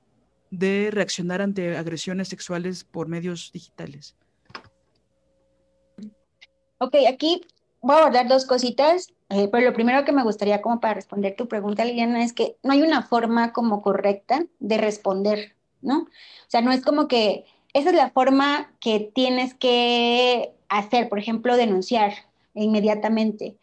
[0.50, 4.16] de reaccionar ante agresiones sexuales por medios digitales?
[6.83, 7.43] Ok, aquí
[7.83, 11.37] voy a abordar dos cositas, eh, pero lo primero que me gustaría como para responder
[11.37, 16.05] tu pregunta, Liliana, es que no hay una forma como correcta de responder, ¿no?
[16.05, 16.09] O
[16.49, 21.59] sea, no es como que esa es la forma que tienes que hacer, por ejemplo,
[21.59, 22.14] denunciar
[22.55, 23.59] inmediatamente.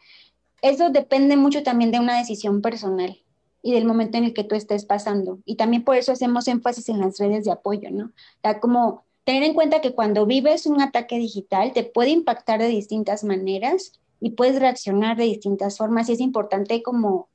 [0.62, 3.20] Eso depende mucho también de una decisión personal
[3.64, 5.40] y del momento en el que tú estés pasando.
[5.44, 8.06] Y también por eso hacemos énfasis en las redes de apoyo, ¿no?
[8.06, 12.62] O sea, como tener en cuenta que cuando vives un ataque digital te puede impactar
[12.62, 17.28] de distintas maneras y puedes reaccionar de distintas formas y es importante como,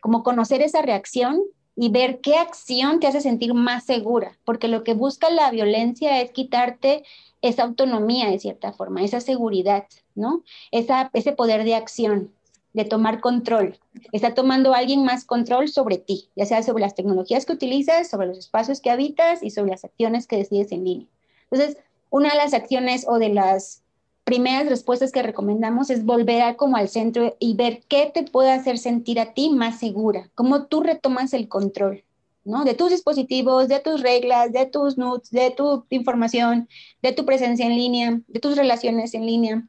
[0.00, 1.42] como conocer esa reacción
[1.76, 6.22] y ver qué acción te hace sentir más segura, porque lo que busca la violencia
[6.22, 7.04] es quitarte
[7.42, 10.42] esa autonomía de cierta forma, esa seguridad, ¿no?
[10.70, 12.32] Esa, ese poder de acción,
[12.72, 13.78] de tomar control.
[14.10, 18.28] Está tomando alguien más control sobre ti, ya sea sobre las tecnologías que utilizas, sobre
[18.28, 21.06] los espacios que habitas y sobre las acciones que decides en línea.
[21.50, 21.78] Entonces,
[22.10, 23.82] una de las acciones o de las
[24.24, 28.50] primeras respuestas que recomendamos es volver a como al centro y ver qué te puede
[28.50, 32.02] hacer sentir a ti más segura, cómo tú retomas el control,
[32.44, 32.64] ¿no?
[32.64, 36.68] De tus dispositivos, de tus reglas, de tus nudes, de tu información,
[37.02, 39.68] de tu presencia en línea, de tus relaciones en línea.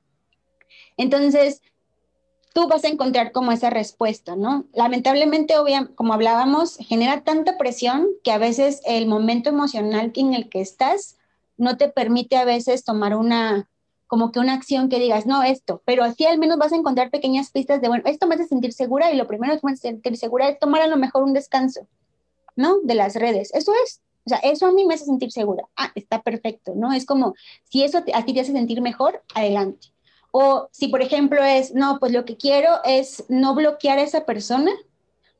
[0.97, 1.61] Entonces,
[2.55, 4.65] tú vas a encontrar como esa respuesta, ¿no?
[4.73, 5.53] Lamentablemente,
[5.93, 11.16] como hablábamos, genera tanta presión que a veces el momento emocional en el que estás
[11.58, 13.70] no te permite a veces tomar una,
[14.08, 17.10] como que una acción que digas, no, esto, pero así al menos vas a encontrar
[17.10, 19.89] pequeñas pistas de, bueno, esto me hace sentir segura y lo primero que me hace
[19.89, 21.88] sentir segura es tomar a lo mejor un descanso,
[22.56, 22.80] ¿no?
[22.84, 23.54] De las redes.
[23.54, 25.65] Eso es, o sea, eso a mí me hace sentir segura.
[25.76, 26.93] Ah, está perfecto, ¿no?
[26.93, 29.88] Es como, si eso a ti te hace sentir mejor, adelante.
[30.32, 34.26] O si, por ejemplo, es, no, pues lo que quiero es no bloquear a esa
[34.26, 34.72] persona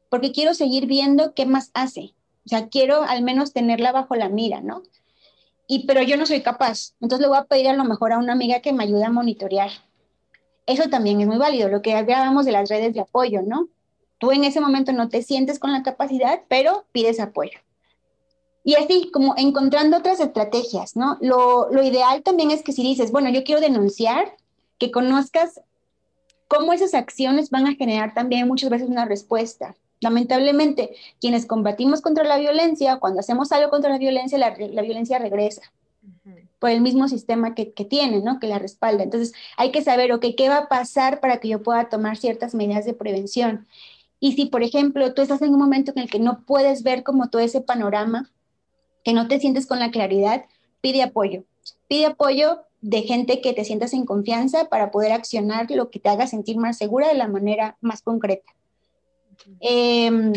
[0.10, 2.14] porque quiero seguir viendo qué más hace.
[2.46, 4.84] O sea, quiero al menos tenerla bajo la mira, ¿no?
[5.68, 6.94] Y pero yo no soy capaz.
[7.02, 9.12] Entonces le voy a pedir a lo mejor a una amiga que me ayude a
[9.12, 9.70] monitorear.
[10.66, 13.70] Eso también es muy válido, lo que hablábamos de las redes de apoyo, ¿no?
[14.18, 17.60] Tú en ese momento no te sientes con la capacidad, pero pides apoyo.
[18.64, 21.18] Y así, como encontrando otras estrategias, ¿no?
[21.22, 24.36] Lo, lo ideal también es que si dices, bueno, yo quiero denunciar,
[24.78, 25.62] que conozcas
[26.48, 29.76] cómo esas acciones van a generar también muchas veces una respuesta.
[30.00, 35.62] Lamentablemente, quienes combatimos contra la violencia, cuando hacemos algo contra la violencia, la, violencia regresa
[36.60, 38.40] por el mismo sistema que, que, tiene, ¿no?
[38.40, 39.04] Que la respalda.
[39.04, 42.56] Entonces, hay que saber, ok, ¿qué va a pasar para que yo pueda tomar ciertas
[42.56, 43.68] medidas de prevención?
[44.20, 47.04] Y si, por ejemplo, tú estás en un momento en el que no puedes ver
[47.04, 48.32] como todo ese panorama,
[49.04, 50.46] que no te sientes con la claridad,
[50.82, 51.44] pide apoyo.
[51.88, 56.10] Pide apoyo de gente que te sientas en confianza para poder accionar lo que te
[56.10, 58.57] haga sentir más segura de la manera más concreta.
[59.60, 60.34] Em,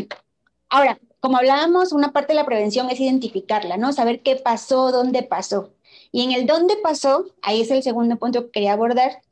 [0.68, 3.92] ahora, como hablábamos, una parte de la prevención es identificarla, ¿no?
[3.92, 5.70] Saber qué pasó, dónde pasó.
[6.12, 9.22] Y en el dónde pasó, ahí es el segundo punto que quería abordar,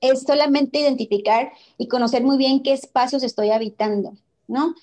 [0.00, 4.12] es solamente identificar y conocer muy bien qué espacios estoy habitando,
[4.46, 4.74] ¿no?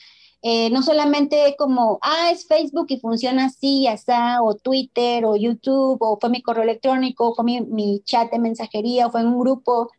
[0.42, 5.98] Eh, no solamente como, ah, es Facebook y funciona así, está, o Twitter, o YouTube,
[6.02, 9.28] o fue mi correo electrónico, o fue mi, mi chat de mensajería, o fue en
[9.28, 9.90] un grupo,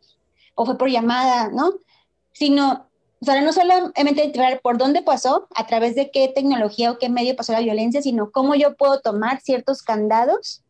[0.55, 1.73] o fue por llamada, ¿no?
[2.31, 2.86] Sino
[3.19, 7.09] o sea, no solamente entrar por dónde pasó, a través de qué tecnología o qué
[7.09, 10.63] medio pasó la violencia, sino cómo yo puedo tomar ciertos candados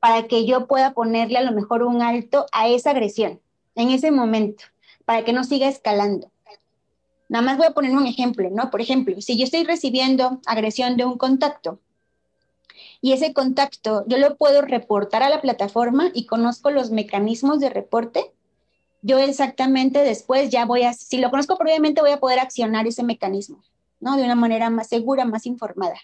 [0.00, 3.40] para que yo pueda ponerle a lo mejor un alto a esa agresión
[3.76, 4.64] en ese momento,
[5.04, 6.30] para que no siga escalando.
[7.28, 8.70] Nada más voy a poner un ejemplo, ¿no?
[8.70, 11.78] Por ejemplo, si yo estoy recibiendo agresión de un contacto
[13.00, 17.70] y ese contacto yo lo puedo reportar a la plataforma y conozco los mecanismos de
[17.70, 18.32] reporte,
[19.02, 23.02] yo exactamente después ya voy a, si lo conozco previamente, voy a poder accionar ese
[23.02, 23.62] mecanismo,
[23.98, 24.16] ¿no?
[24.16, 25.96] De una manera más segura, más informada.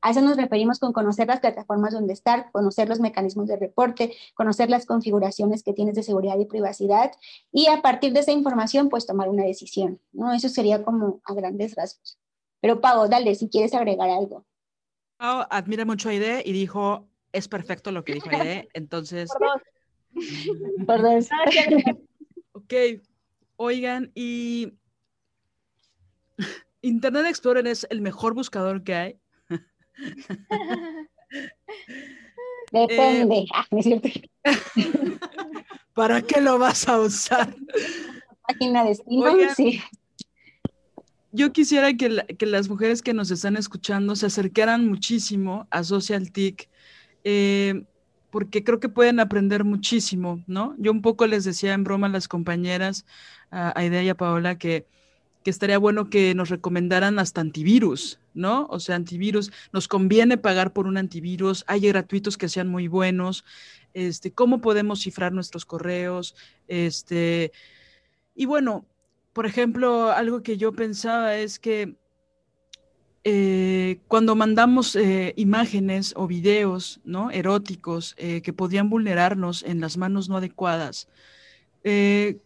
[0.00, 4.12] A eso nos referimos con conocer las plataformas donde estar, conocer los mecanismos de reporte,
[4.34, 7.12] conocer las configuraciones que tienes de seguridad y privacidad
[7.52, 10.32] y a partir de esa información pues tomar una decisión, ¿no?
[10.32, 12.18] Eso sería como a grandes rasgos.
[12.60, 14.44] Pero Pau, dale, si quieres agregar algo.
[15.18, 19.30] Pau admira mucho a Aide y dijo, es perfecto lo que dijo Aide, entonces...
[20.84, 21.28] Por dos.
[22.72, 23.02] ok,
[23.56, 24.72] oigan, y
[26.82, 29.18] Internet Explorer es el mejor buscador que hay.
[32.72, 33.36] Depende.
[33.36, 33.66] Eh, ah,
[35.94, 37.54] ¿Para qué lo vas a usar?
[38.48, 38.94] Página de
[39.54, 39.82] sí.
[41.32, 46.32] Yo quisiera que, que, las mujeres que nos están escuchando se acercaran muchísimo a Social
[46.32, 46.68] TIC,
[47.24, 47.84] eh,
[48.32, 50.74] porque creo que pueden aprender muchísimo, ¿no?
[50.78, 53.06] Yo un poco les decía en broma a las compañeras,
[53.52, 54.86] a Aidea y a Paola, que
[55.42, 58.66] que estaría bueno que nos recomendaran hasta antivirus, ¿no?
[58.70, 63.44] O sea, antivirus, nos conviene pagar por un antivirus, hay gratuitos que sean muy buenos,
[63.94, 66.34] este, cómo podemos cifrar nuestros correos,
[66.68, 67.52] este,
[68.34, 68.86] y bueno,
[69.32, 71.96] por ejemplo, algo que yo pensaba es que
[73.24, 77.30] eh, cuando mandamos eh, imágenes o videos, ¿no?
[77.30, 81.08] Eróticos eh, que podían vulnerarnos en las manos no adecuadas,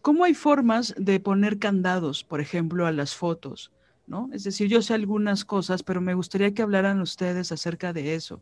[0.01, 3.71] ¿Cómo hay formas de poner candados, por ejemplo, a las fotos?
[4.07, 4.29] ¿no?
[4.33, 8.41] Es decir, yo sé algunas cosas, pero me gustaría que hablaran ustedes acerca de eso.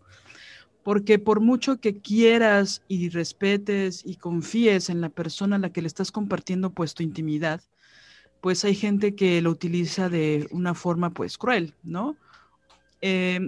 [0.84, 5.82] Porque por mucho que quieras y respetes y confíes en la persona a la que
[5.82, 7.62] le estás compartiendo pues tu intimidad,
[8.40, 12.16] pues hay gente que lo utiliza de una forma pues cruel, ¿no?
[13.02, 13.40] Eh,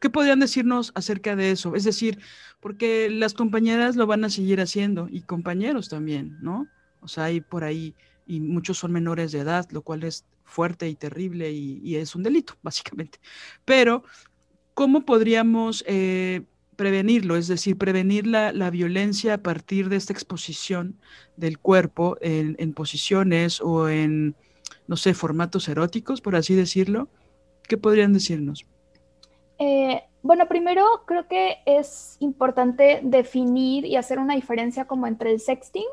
[0.00, 1.74] ¿Qué podrían decirnos acerca de eso?
[1.74, 2.20] Es decir,
[2.60, 6.68] porque las compañeras lo van a seguir haciendo y compañeros también, ¿no?
[7.00, 7.94] O sea, hay por ahí,
[8.26, 12.22] y muchos son menores de edad, lo cual es fuerte y terrible y, es un
[12.22, 13.18] delito, básicamente.
[13.64, 14.04] Pero,
[14.74, 16.42] ¿cómo podríamos eh,
[16.76, 17.36] prevenirlo?
[17.36, 20.96] Es decir, prevenir la, violencia a partir de esta exposición
[21.36, 24.36] del cuerpo en, en posiciones o en,
[24.86, 27.08] no sé, formatos eróticos, por así decirlo.
[27.68, 28.66] ¿Qué podrían decirnos?
[29.58, 35.40] Eh, bueno, primero creo que es importante definir y hacer una diferencia como entre el
[35.40, 35.86] sexting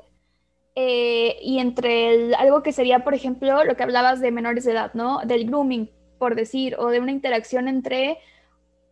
[0.75, 4.93] eh, y entre algo que sería, por ejemplo, lo que hablabas de menores de edad,
[4.93, 5.19] ¿no?
[5.25, 8.19] Del grooming, por decir, o de una interacción entre,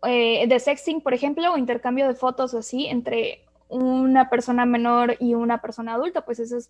[0.06, 5.16] eh, de sexting, por ejemplo, o intercambio de fotos o así, entre una persona menor
[5.20, 6.70] y una persona adulta, pues eso es,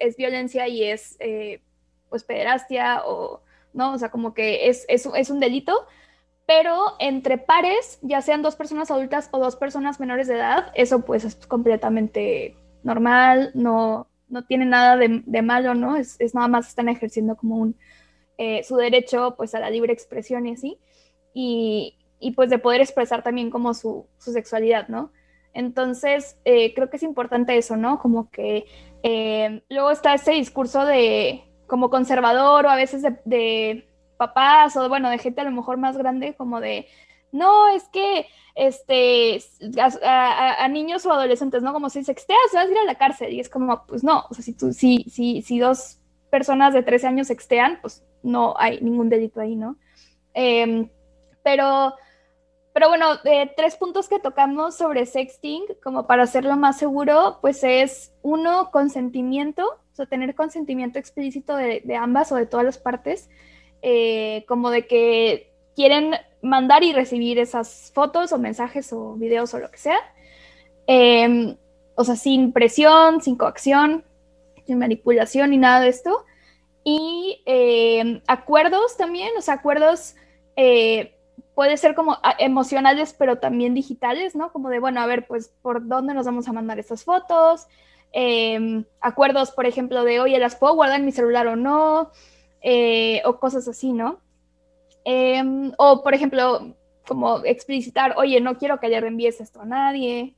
[0.00, 1.18] es, violencia y es,
[2.08, 3.92] pues, pederastia o, ¿no?
[3.92, 5.86] O sea, como que es, es, es un delito
[6.46, 11.04] pero entre pares, ya sean dos personas adultas o dos personas menores de edad, eso
[11.04, 15.96] pues es completamente normal, no, no tiene nada de, malo, ¿no?
[15.96, 17.76] Es, nada más están ejerciendo como un,
[18.38, 20.78] eh, su derecho pues a la libre expresión y así,
[21.32, 21.96] y,
[22.36, 25.12] pues de poder expresar también como su, sexualidad, ¿no?
[25.54, 27.98] Entonces, eh, creo que es importante eso, ¿no?
[27.98, 28.66] Como que
[29.02, 35.08] eh, luego está este discurso de como conservador o a veces de papás o bueno,
[35.08, 36.86] de gente a lo mejor más grande como de,
[37.30, 39.42] no, es que este,
[40.04, 41.72] a, niños o adolescentes, ¿no?
[41.72, 43.32] Como si sexteas, vas a ir a la cárcel.
[43.32, 45.98] Y es como, pues no, o sea, si, tú, si, si, si dos
[46.30, 49.78] personas de 13 años sextean, pues no hay ningún delito ahí, ¿no?
[50.34, 50.90] Em,
[51.42, 51.94] pero,
[52.74, 53.06] pero bueno,
[53.56, 59.81] tres puntos que tocamos sobre sexting, como para hacerlo más seguro, pues es uno, consentimiento,
[59.92, 63.28] o sea, tener consentimiento explícito de, de ambas o de todas las partes.
[63.82, 69.58] Eh, como de que quieren mandar y recibir esas fotos o mensajes o videos o
[69.58, 69.98] lo que sea.
[70.86, 71.56] Em,
[71.96, 74.04] o sea, sin presión, sin coacción,
[74.66, 76.24] sin manipulación ni nada de esto.
[76.84, 80.14] Y em, acuerdos también, o sea, acuerdos
[80.56, 81.16] eh,
[81.54, 84.52] puede ser como ah, emocionales, pero también digitales, ¿no?
[84.52, 87.66] Como de, bueno, a ver, pues, ¿por dónde nos vamos a mandar estas fotos?
[88.12, 92.10] Em, acuerdos, por ejemplo, de, oye, ¿las puedo guardar en mi celular o no?
[92.60, 94.20] Eh, o cosas así, ¿no?
[95.04, 96.74] Em, o, por ejemplo,
[97.06, 100.36] como explicitar, oye, no quiero que le reenvíes esto a nadie,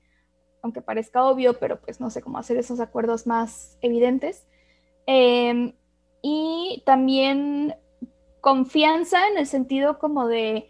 [0.63, 4.47] aunque parezca obvio, pero pues no sé cómo hacer esos acuerdos más evidentes.
[5.07, 5.75] Em,
[6.23, 7.77] y también
[8.41, 10.69] confianza en el sentido como de,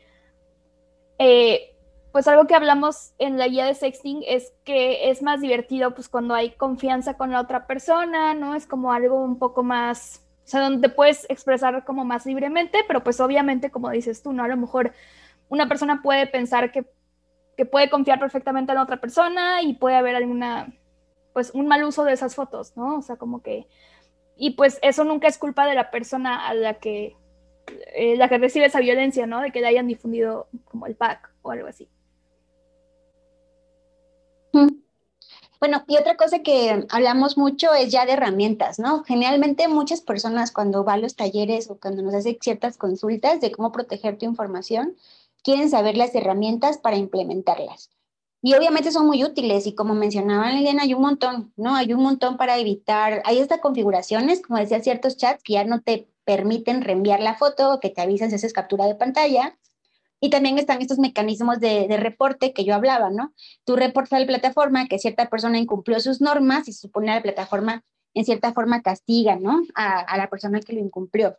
[1.19, 1.74] eh,
[2.15, 6.09] pues algo que hablamos en la guía de sexting es que es más divertido pues
[6.09, 8.55] cuando hay confianza con la otra persona, ¿no?
[8.55, 13.03] Es como algo un poco más o sea, donde puedes expresar como más libremente, pero
[13.03, 14.45] pues obviamente, como dices tú, ¿no?
[14.45, 14.93] A lo mejor
[15.49, 16.87] una persona puede pensar que
[17.57, 20.73] que puede confiar perfectamente en otra persona y puede haber alguna,
[21.33, 22.99] pues un mal uso de esas fotos, ¿no?
[22.99, 23.67] O sea, como que,
[24.37, 27.17] y pues eso nunca es culpa de la persona a la que,
[27.95, 29.41] eh, la que recibe esa violencia, ¿no?
[29.41, 31.89] De que le hayan difundido como el pack o algo así.
[35.61, 39.03] Bueno, y otra cosa que hablamos mucho es ya de herramientas, ¿no?
[39.05, 43.51] Generalmente muchas personas cuando van a los talleres o cuando nos hacen ciertas consultas de
[43.51, 44.95] cómo proteger tu información,
[45.43, 47.91] quieren saber las herramientas para implementarlas.
[48.43, 51.75] Y obviamente son muy útiles y como mencionaba Liliana, hay un montón, ¿no?
[51.77, 55.81] Hay un montón para evitar, hay hasta configuraciones, como decía, ciertos chats que ya no
[55.81, 59.57] te permiten reenviar la foto, que te avisan si haces captura de pantalla,
[60.25, 63.35] y también están estos mecanismos de, reporte que yo hablaba, ¿no?
[63.67, 67.21] Tú reportas a la plataforma que cierta persona incumplió sus normas y se supone la
[67.21, 69.61] plataforma en cierta forma castiga, ¿no?
[69.75, 71.37] A, la persona que lo incumplió.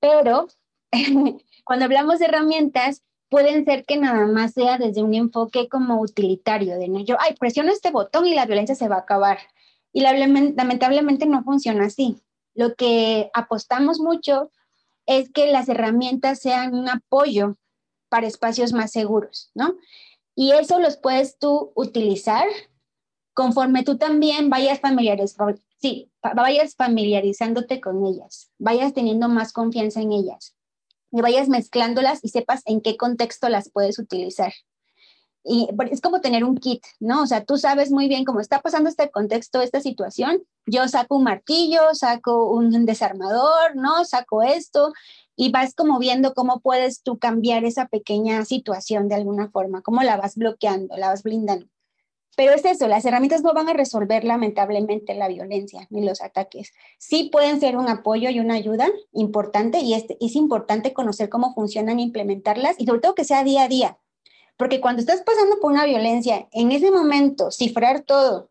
[0.00, 0.48] Pero
[1.66, 6.78] cuando hablamos de herramientas, pueden ser que nada más sea desde un enfoque como utilitario,
[6.78, 9.36] de yo, ay, presiono este botón y la violencia se va a acabar.
[9.92, 12.22] Y lamentablemente no funciona así.
[12.54, 14.50] Lo que apostamos mucho
[15.04, 17.58] es que las herramientas sean un apoyo
[18.24, 19.76] espacios más seguros, ¿no?
[20.34, 22.46] Y eso los puedes tú utilizar
[23.34, 24.80] conforme tú también vayas,
[25.78, 30.56] sí, vayas familiarizándote con ellas, vayas teniendo más confianza en ellas
[31.12, 34.52] y vayas mezclándolas y sepas en qué contexto las puedes utilizar.
[35.48, 37.22] Y es como tener un kit, ¿no?
[37.22, 40.42] O sea, tú sabes muy bien cómo está pasando este contexto, esta situación.
[40.66, 44.04] Yo saco un martillo, saco un desarmador, ¿no?
[44.04, 44.92] Saco esto
[45.36, 50.02] y vas como viendo cómo puedes tú cambiar esa pequeña situación de alguna forma, cómo
[50.02, 51.66] la vas bloqueando, la vas blindando.
[52.36, 56.72] Pero es eso, las herramientas no van a resolver lamentablemente la violencia ni los ataques.
[56.98, 61.54] Sí pueden ser un apoyo y una ayuda importante y es, es importante conocer cómo
[61.54, 63.98] funcionan e implementarlas y sobre todo que sea día a día.
[64.56, 68.50] Porque cuando estás pasando por una violencia, en ese momento, cifrar todo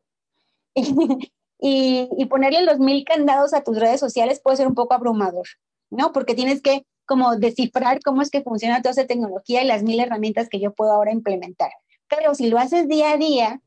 [1.59, 5.47] y, ponerle los mil candados a tus redes sociales puede ser un poco abrumador.
[5.89, 6.11] ¿no?
[6.11, 9.99] Porque tienes que como descifrar cómo es que funciona toda esa tecnología y las mil
[9.99, 11.71] herramientas que yo puedo ahora implementar.
[12.07, 13.61] Pero si lo haces día a día,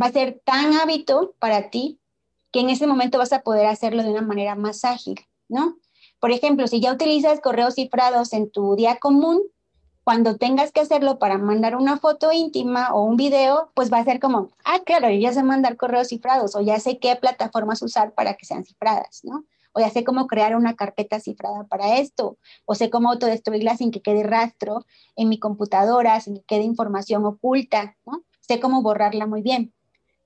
[0.00, 2.00] va a ser tan hábito para ti
[2.50, 5.76] que en ese momento vas a poder hacerlo de una manera más ágil, ¿no?
[6.20, 9.42] Por ejemplo, si ya utilizas correos cifrados en tu día común,
[10.04, 14.04] cuando tengas que hacerlo para mandar una foto íntima o un video, pues va a
[14.04, 17.82] ser como, ah, claro, yo ya sé mandar correos cifrados o ya sé qué plataformas
[17.82, 19.44] usar para que sean cifradas, ¿no?
[19.72, 23.90] o ya sé cómo crear una carpeta cifrada para esto, o sé cómo autodestruirla sin
[23.90, 24.84] que quede rastro
[25.16, 28.22] en mi computadora, sin que quede información oculta, ¿no?
[28.40, 29.72] Sé cómo borrarla muy bien.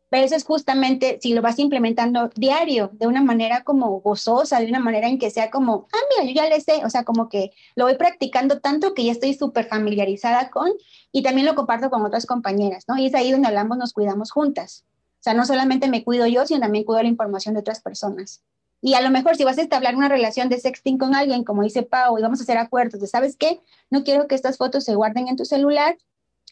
[0.09, 4.67] Pero eso es justamente si lo vas implementando diario, de una manera como gozosa, de
[4.67, 7.29] una manera en que sea como, ah, mira, yo ya le sé, o sea, como
[7.29, 10.71] que lo voy practicando tanto que ya estoy súper familiarizada con
[11.11, 12.97] y también lo comparto con otras compañeras, ¿no?
[12.99, 14.85] Y es ahí donde hablamos, nos cuidamos juntas.
[15.21, 18.43] O sea, no solamente me cuido yo, sino también cuido la información de otras personas.
[18.81, 21.63] Y a lo mejor si vas a establecer una relación de sexting con alguien, como
[21.63, 23.61] dice Pau, y vamos a hacer acuerdos de, ¿sabes qué?
[23.91, 25.97] No quiero que estas fotos se guarden en tu celular.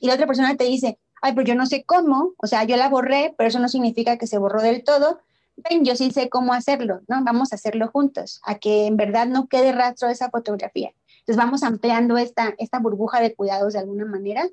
[0.00, 2.77] Y la otra persona te dice, ay, pero yo no sé cómo, o sea, yo
[2.77, 5.21] la borré, pero eso no significa que se borró del todo.
[5.57, 7.23] Ven, yo sí sé cómo hacerlo, ¿no?
[7.25, 10.93] Vamos a hacerlo juntos, a que en verdad no quede rastro de esa fotografía.
[11.21, 14.49] Entonces vamos ampliando esta, esta burbuja de cuidados de alguna manera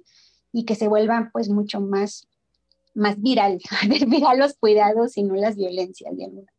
[0.53, 2.27] y que se vuelva pues mucho más,
[2.93, 3.59] más viral,
[4.07, 6.51] viral los cuidados y no las violencias de alguna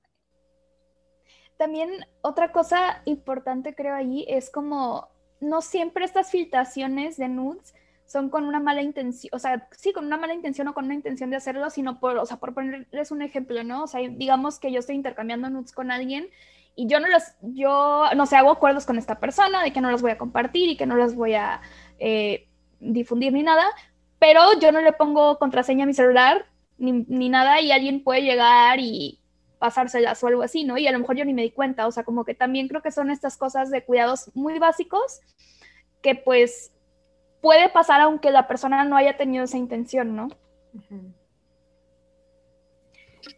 [1.62, 5.06] también otra cosa importante creo allí es como
[5.38, 7.72] no siempre estas filtraciones de nudes
[8.12, 10.94] son con una mala intención, o sea, sí, con una mala intención o con una
[10.94, 13.84] intención de hacerlo, sino por, o sea, por ponerles un ejemplo, ¿no?
[13.84, 16.28] O sea, digamos que yo estoy intercambiando nudes con alguien
[16.76, 19.90] y yo no los, yo, no sé, hago acuerdos con esta persona de que no
[19.90, 21.62] los voy a compartir y que no los voy a
[21.98, 22.48] eh,
[22.80, 23.64] difundir ni nada,
[24.18, 26.44] pero yo no le pongo contraseña a mi celular
[26.76, 29.22] ni, ni nada y alguien puede llegar y,
[29.58, 30.76] pasárselas o algo así, ¿no?
[30.76, 32.82] Y a lo mejor yo ni me di cuenta, o sea, como que también creo
[32.82, 35.20] que son estas cosas de cuidados muy básicos
[36.02, 36.71] que pues
[37.42, 40.28] puede pasar aunque la persona no haya tenido esa intención, ¿no?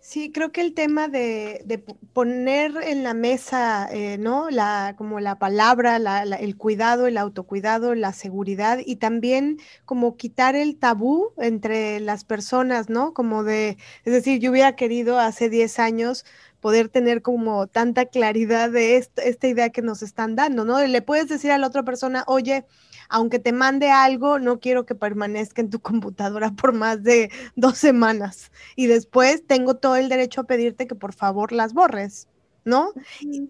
[0.01, 1.83] Sí, creo que el tema de,
[2.13, 4.51] poner en la mesa, eh, ¿no?
[4.51, 10.79] La, como la palabra, el cuidado, el autocuidado, la seguridad y también como quitar el
[10.79, 13.15] tabú entre las personas, ¿no?
[13.15, 16.25] Como de, es decir, yo hubiera querido hace 10 años
[16.65, 20.81] poder tener como tanta claridad de esta idea que nos están dando, ¿no?
[20.81, 22.65] Le puedes decir a la otra persona, oye,
[23.11, 27.77] aunque te mande algo, no quiero que permanezca en tu computadora por más de dos
[27.77, 28.51] semanas.
[28.77, 32.29] Y después tengo todo el derecho a pedirte que por favor las borres,
[32.65, 32.93] ¿no?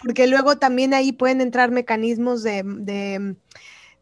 [0.03, 3.37] Porque luego también ahí pueden entrar mecanismos de,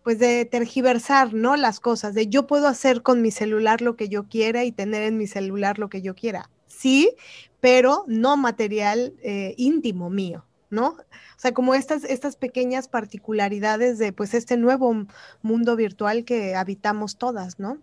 [0.03, 1.57] pues de tergiversar, ¿no?
[1.57, 5.03] Las cosas, de yo puedo hacer con mi celular lo que yo quiera y tener
[5.03, 6.49] en mi celular lo que yo quiera.
[6.67, 7.15] Sí,
[7.63, 10.89] pero no material eh, íntimo mío, ¿no?
[10.89, 15.07] O sea, como estas, estas pequeñas particularidades de pues este nuevo
[15.43, 17.79] mundo virtual que habitamos todas, ¿no?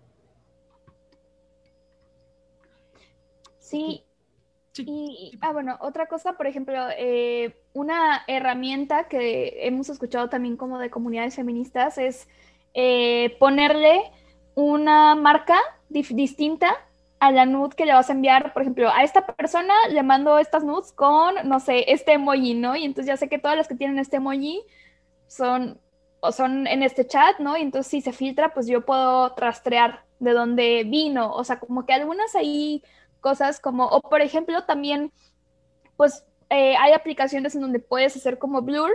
[3.58, 4.04] Sí.
[4.76, 10.78] Y, ah, bueno, otra cosa, por ejemplo, eh, una herramienta que hemos escuchado también como
[10.78, 12.28] de comunidades feministas es
[12.74, 14.02] eh, ponerle
[14.56, 15.58] una marca
[15.88, 16.76] distinta
[17.20, 20.40] a la nude que le vas a enviar, por ejemplo, a esta persona le mando
[20.40, 22.76] estas nudes con, no sé, este emoji, ¿no?
[22.76, 24.64] Y entonces ya sé que todas las que tienen este emoji
[25.28, 25.80] son,
[26.22, 27.58] o son en este chat, ¿no?
[27.58, 31.86] Y entonces si se filtra, pues yo puedo rastrear de dónde vino, o sea, como
[31.86, 32.84] que algunas ahí
[33.22, 35.12] cosas como, o por ejemplo, también,
[35.98, 38.92] pues eh, hay aplicaciones en donde puedes hacer como blur,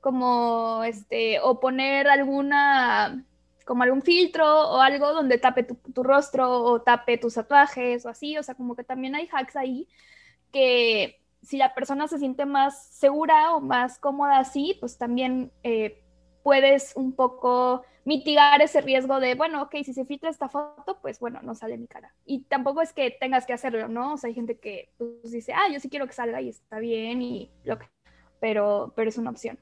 [0.00, 3.24] como este, o poner alguna,
[3.66, 8.38] como algún filtro o algo donde tape tu, rostro o tape tus tatuajes o así,
[8.38, 9.88] o sea, como que también hay hacks ahí
[10.52, 16.02] que si la persona se siente más segura o más cómoda así, pues también eh,
[16.44, 21.18] puedes un poco mitigar ese riesgo de, bueno, ok, si se filtra esta foto, pues
[21.18, 22.14] bueno, no sale mi cara.
[22.24, 24.12] Y tampoco es que tengas que hacerlo, ¿no?
[24.14, 26.78] O sea, hay gente que pues, dice, ah, yo sí quiero que salga y está
[26.78, 27.86] bien y lo que,
[28.38, 29.58] pero, pero es una opción.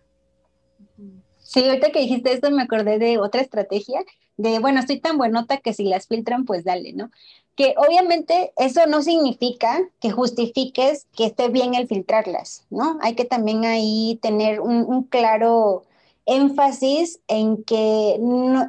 [1.45, 4.03] Sí, ahorita que dijiste esto me acordé de otra estrategia,
[4.37, 7.11] de, bueno, estoy tan buenota que si las filtran, pues dale, ¿no?
[7.55, 12.99] Que obviamente eso no significa que justifiques que esté bien el filtrarlas, ¿no?
[13.03, 15.85] Hay que también ahí tener un claro
[16.27, 18.19] énfasis en que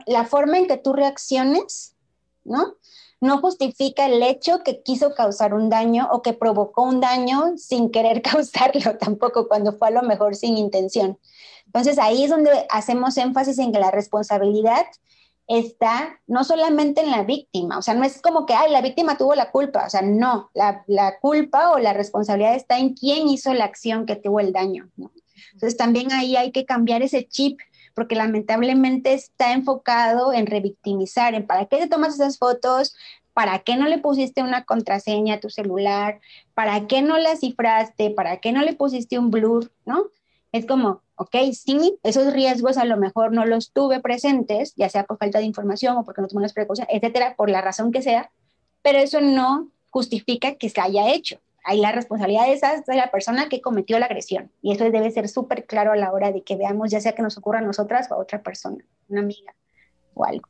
[0.05, 1.94] la forma en que tú reacciones,
[2.45, 2.75] ¿no?
[3.21, 7.91] No justifica el hecho que quiso causar un daño o que provocó un daño sin
[7.91, 11.19] querer causarlo tampoco, cuando fue a lo mejor sin intención.
[11.65, 14.85] Entonces ahí es donde hacemos énfasis en que la responsabilidad
[15.47, 19.17] está no solamente en la víctima, o sea, no es como que, ay, la víctima
[19.17, 23.27] tuvo la culpa, o sea, no, la, la culpa o la responsabilidad está en quién
[23.27, 25.11] hizo la acción que tuvo el daño, ¿no?
[25.53, 27.59] Entonces también ahí hay que cambiar ese chip
[27.95, 32.95] porque lamentablemente está enfocado en revictimizar, en para qué te tomas esas fotos,
[33.33, 36.19] para qué no le pusiste una contraseña a tu celular,
[36.53, 40.05] para qué no la cifraste, para qué no le pusiste un blur, ¿no?
[40.51, 45.05] Es como, ok, sí, esos riesgos a lo mejor no los tuve presentes, ya sea
[45.05, 48.01] por falta de información o porque no tomé las precauciones, etcétera, por la razón que
[48.01, 48.31] sea,
[48.81, 53.49] pero eso no justifica que se haya hecho ahí la responsabilidad es de la persona
[53.49, 54.51] que cometió la agresión.
[54.61, 57.21] Y eso debe ser súper claro a la hora de que veamos, ya sea que
[57.21, 59.53] nos ocurra a nosotras o a otra persona, una amiga
[60.13, 60.47] o algo.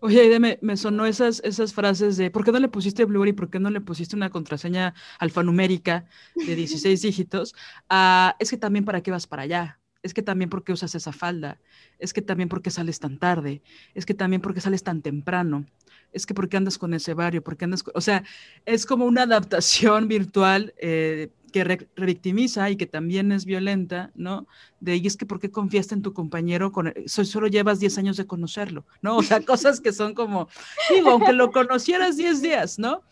[0.00, 3.32] Oye, me, me sonó esas, esas frases de ¿por qué no le pusiste Blur y
[3.32, 6.06] por qué no le pusiste una contraseña alfanumérica
[6.36, 7.54] de 16 dígitos?
[7.88, 11.12] Ah, es que también para qué vas para allá, es que también porque usas esa
[11.12, 11.58] falda,
[11.98, 13.62] es que también porque sales tan tarde,
[13.94, 15.66] es que también porque sales tan temprano
[16.12, 17.42] es que ¿por qué andas con ese barrio?
[17.42, 18.24] ¿Por qué andas O sea,
[18.66, 21.64] es como una adaptación virtual eh, que
[21.96, 24.46] revictimiza y que también es violenta, ¿no?
[24.80, 26.72] De y es que ¿por qué confiaste en tu compañero?
[26.72, 29.16] Con solo llevas 10 años de conocerlo, ¿no?
[29.16, 30.48] O sea, cosas que son como,
[30.90, 33.02] digo, aunque lo conocieras 10 días, ¿no?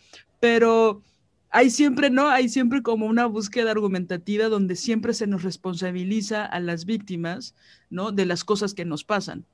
[0.40, 1.02] Pero
[1.50, 2.28] hay siempre, ¿no?
[2.28, 7.54] Hay siempre como una búsqueda argumentativa donde siempre se nos responsabiliza a las víctimas,
[7.88, 8.12] ¿no?
[8.12, 9.46] De las cosas que nos pasan.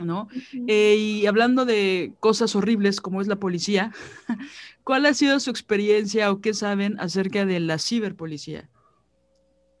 [0.00, 0.28] ¿No?
[0.66, 3.92] Eh, y hablando de cosas horribles como es la policía,
[4.84, 8.68] ¿cuál ha sido su experiencia o qué saben acerca de la ciberpolicía?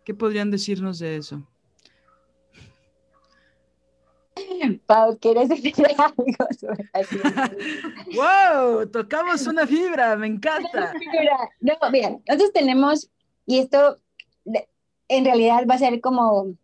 [0.04, 1.46] ¿Qué podrían decirnos de eso?
[4.86, 6.90] Pau, ¿quieres decir algo sobre
[8.14, 8.86] ¡Wow!
[8.88, 10.92] Tocamos una fibra, me encanta.
[11.60, 13.10] No, bien, entonces tenemos,
[13.46, 13.98] y esto
[15.08, 16.54] en realidad va a ser como,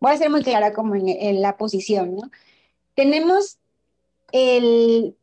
[0.00, 2.30] voy a ser muy clara como en la posición, ¿no?
[2.96, 3.58] Tenemos
[4.32, 5.14] el,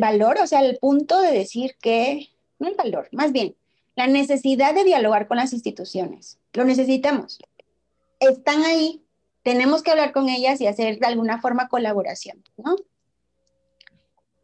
[0.00, 3.54] valor, o sea, el punto de decir que, no el valor, más bien,
[3.94, 6.38] la necesidad de dialogar con las instituciones.
[6.52, 7.38] Lo necesitamos.
[8.18, 9.04] Están ahí,
[9.42, 12.74] tenemos que hablar con ellas y hacer de alguna forma colaboración, ¿no?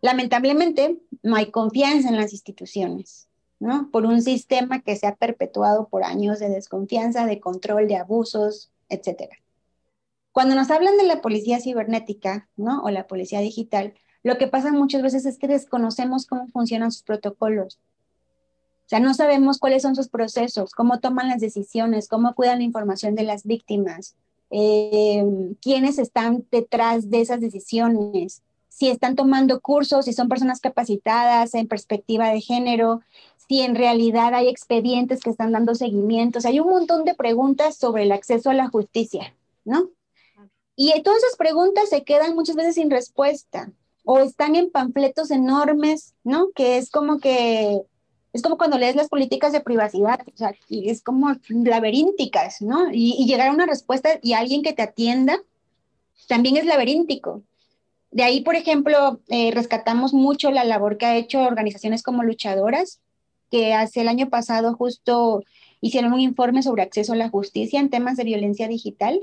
[0.00, 3.28] Lamentablemente, no hay confianza en las instituciones,
[3.58, 3.90] ¿no?
[3.90, 8.70] Por un sistema que se ha perpetuado por años de desconfianza, de control, de abusos,
[8.90, 9.38] etcétera.
[10.34, 12.82] Cuando nos hablan de la policía cibernética, ¿no?
[12.82, 17.04] O la policía digital, lo que pasa muchas veces es que desconocemos cómo funcionan sus
[17.04, 17.78] protocolos.
[18.84, 22.64] O sea, no sabemos cuáles son sus procesos, cómo toman las decisiones, cómo cuidan la
[22.64, 24.16] información de las víctimas,
[24.50, 25.24] eh,
[25.62, 31.68] quiénes están detrás de esas decisiones, si están tomando cursos, si son personas capacitadas en
[31.68, 33.02] perspectiva de género,
[33.46, 36.44] si en realidad hay expedientes que están dando seguimientos.
[36.44, 39.32] hay un montón de preguntas sobre el acceso a la justicia,
[39.64, 39.90] ¿no?
[40.76, 43.70] Y todas esas preguntas se quedan muchas veces sin respuesta
[44.04, 46.50] o están en panfletos enormes, ¿no?
[46.54, 47.80] Que es como que,
[48.32, 52.92] es como cuando lees las políticas de privacidad, o sea, es como laberínticas, ¿no?
[52.92, 55.40] Y, llegar a una respuesta y alguien que te atienda
[56.28, 57.42] también es laberíntico.
[58.10, 63.00] De ahí, por ejemplo, eh, rescatamos mucho la labor que ha hecho organizaciones como Luchadoras,
[63.50, 65.42] que hace el año pasado justo
[65.80, 69.20] hicieron un informe sobre acceso a la justicia en temas de violencia digital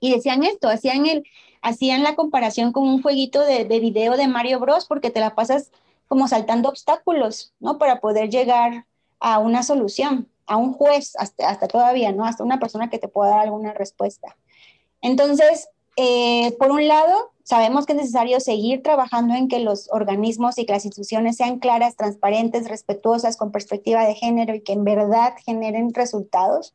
[0.00, 1.24] y decían esto, hacían, el,
[1.62, 5.34] hacían la comparación con un jueguito de, de video de Mario Bros porque te la
[5.34, 5.70] pasas
[6.08, 7.78] como saltando obstáculos, ¿no?
[7.78, 8.86] Para poder llegar
[9.20, 12.24] a una solución, a un juez, hasta, hasta todavía, ¿no?
[12.24, 14.36] Hasta una persona que te pueda dar alguna respuesta.
[15.02, 20.58] Entonces, eh, por un lado, sabemos que es necesario seguir trabajando en que los organismos
[20.58, 24.84] y que las instituciones sean claras, transparentes, respetuosas, con perspectiva de género y que en
[24.84, 26.74] verdad generen resultados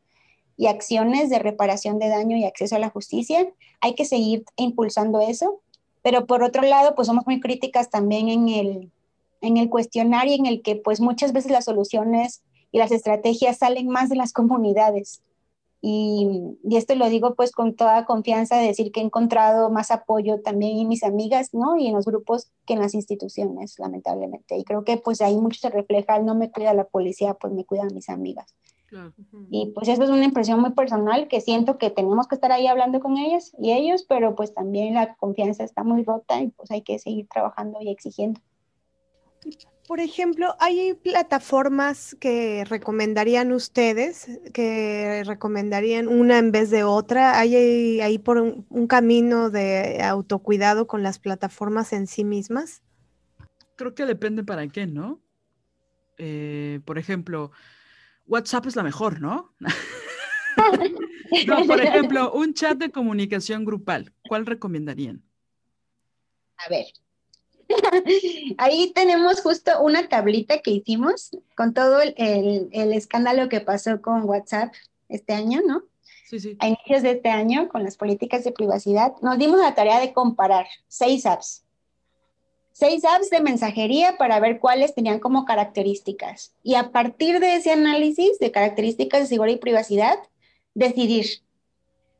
[0.57, 3.47] y acciones de reparación de daño y acceso a la justicia.
[3.81, 5.61] Hay que seguir impulsando eso,
[6.01, 8.91] pero por otro lado, pues somos muy críticas también en el,
[9.41, 12.41] en el cuestionario en el que pues muchas veces las soluciones
[12.71, 15.21] y las estrategias salen más de las comunidades.
[15.81, 19.91] Y, y, esto lo digo pues con toda confianza de decir que he encontrado más
[19.91, 21.77] apoyo también en mis amigas, ¿no?
[21.77, 24.57] Y en los grupos que en las instituciones, lamentablemente.
[24.57, 27.65] Y creo que pues ahí mucho se refleja, no me cuida la policía, pues me
[27.65, 28.55] cuidan mis amigas.
[29.49, 32.67] Y pues eso es una impresión muy personal que siento que tenemos que estar ahí
[32.67, 36.71] hablando con ellas y ellos, pero pues también la confianza está muy rota y pues
[36.71, 38.41] hay que seguir trabajando y exigiendo.
[39.87, 47.39] Por ejemplo, ¿hay plataformas que recomendarían ustedes, que recomendarían una en vez de otra?
[47.39, 52.81] ¿Hay ahí por un, camino de autocuidado con las plataformas en sí mismas?
[53.75, 55.21] Creo que depende para qué, ¿no?
[56.17, 57.51] Eh, por ejemplo,
[58.27, 59.53] WhatsApp es la mejor, ¿no?
[61.47, 65.23] no, por ejemplo, un chat de comunicación grupal, ¿cuál recomendarían?
[66.57, 66.85] A ver,
[68.57, 72.13] ahí tenemos justo una tablita que hicimos con todo el,
[72.71, 74.73] el, escándalo que pasó con WhatsApp
[75.09, 75.83] este año, ¿no?
[76.25, 76.57] Sí, sí.
[76.59, 80.13] A inicios de este año, con las políticas de privacidad, nos dimos la tarea de
[80.13, 81.64] comparar seis apps
[82.75, 86.53] seis apps de mensajería para ver cuáles tenían como características.
[86.61, 90.19] Y a partir de ese análisis de características de seguridad y privacidad,
[90.73, 91.25] decidir.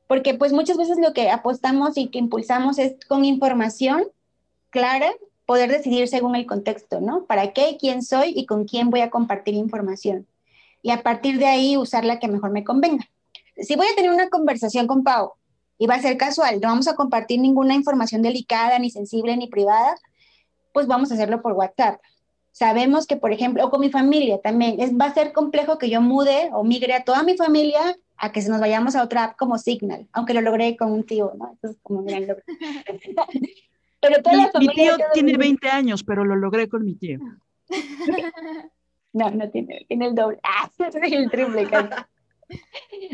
[0.08, 4.06] Porque pues muchas veces lo que apostamos y que impulsamos es con información
[4.70, 5.12] clara
[5.46, 7.26] poder decidir según el contexto, ¿no?
[7.26, 10.26] ¿Para qué, quién soy y con quién voy a compartir información?
[10.82, 13.10] Y a partir de ahí usar la que mejor me convenga.
[13.58, 15.34] Si voy a tener una conversación con Pau
[15.78, 19.48] y va a ser casual, no vamos a compartir ninguna información delicada, ni sensible, ni
[19.48, 19.98] privada,
[20.76, 22.02] pues vamos a hacerlo por WhatsApp.
[22.52, 25.90] Sabemos que, por ejemplo, o con mi familia también, es, va a ser complejo que
[25.90, 29.24] yo mude o migre a toda mi familia a que se nos vayamos a otra
[29.24, 31.54] app como Signal, aunque lo logré con un tío, ¿no?
[31.54, 32.44] Eso es como un gran logro.
[34.02, 34.74] pero toda mi, la familia...
[34.76, 37.20] Mi tío tiene 20 años, pero lo logré con mi tío.
[39.14, 40.40] no, no tiene, tiene el doble.
[40.44, 41.70] Ah, el triple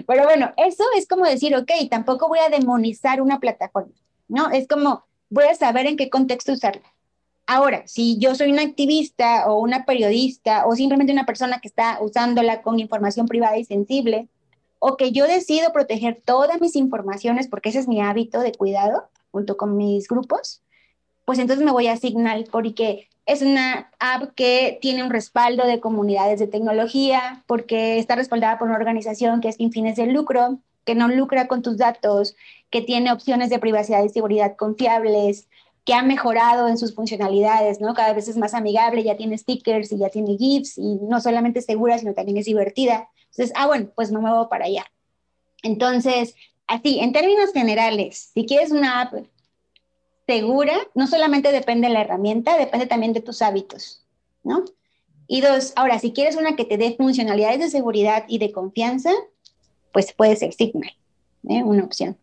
[0.07, 3.93] Pero bueno, eso es como decir, ok, tampoco voy a demonizar una plataforma,
[4.27, 4.49] ¿no?
[4.49, 6.90] Es como, voy a saber en qué contexto usarla.
[7.53, 11.97] Ahora, si yo soy una activista o una periodista o simplemente una persona que está
[11.99, 14.29] usándola con información privada y sensible,
[14.79, 19.09] o que yo decido proteger todas mis informaciones porque ese es mi hábito de cuidado
[19.31, 20.63] junto con mis grupos,
[21.25, 25.81] pues entonces me voy a Signal porque es una app que tiene un respaldo de
[25.81, 30.59] comunidades de tecnología, porque está respaldada por una organización que es sin fines de lucro,
[30.85, 32.33] que no lucra con tus datos,
[32.69, 35.49] que tiene opciones de privacidad y seguridad confiables,
[35.85, 37.93] que ha mejorado en sus funcionalidades, ¿no?
[37.93, 41.59] Cada vez es más amigable, ya tiene stickers y ya tiene GIFs y no solamente
[41.59, 43.09] es segura, sino también es divertida.
[43.31, 44.85] Entonces, ah, bueno, pues me muevo para allá.
[45.63, 46.35] Entonces,
[46.67, 49.13] así, en términos generales, si quieres una app
[50.27, 54.05] segura, no solamente depende de la herramienta, depende también de tus hábitos,
[54.43, 54.63] ¿no?
[55.27, 59.11] Y dos, ahora, si quieres una que te dé funcionalidades de seguridad y de confianza,
[59.93, 60.93] pues puede ser Signal,
[61.47, 61.63] ¿eh?
[61.63, 62.17] una opción.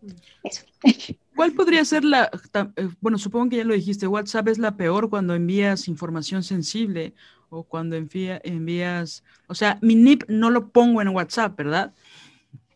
[0.00, 0.10] Mm.
[0.42, 0.64] Eso.
[1.36, 2.30] ¿Cuál podría ser la,
[2.76, 7.14] eh, bueno, supongo que ya lo dijiste, WhatsApp es la peor cuando envías información sensible
[7.50, 11.92] o cuando envía, envías, o sea, mi NIP no lo pongo en WhatsApp, ¿verdad?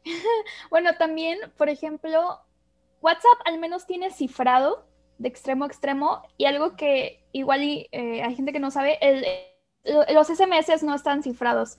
[0.71, 2.41] bueno, también, por ejemplo,
[3.01, 4.87] WhatsApp al menos tiene cifrado
[5.19, 9.25] de extremo a extremo y algo que igual eh, hay gente que no sabe, el,
[10.15, 11.79] los SMS no están cifrados.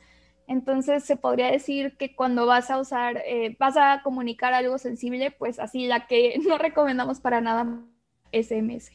[0.50, 5.30] Entonces se podría decir que cuando vas a usar, eh, vas a comunicar algo sensible,
[5.30, 7.86] pues así la que no recomendamos para nada
[8.34, 8.92] SMS.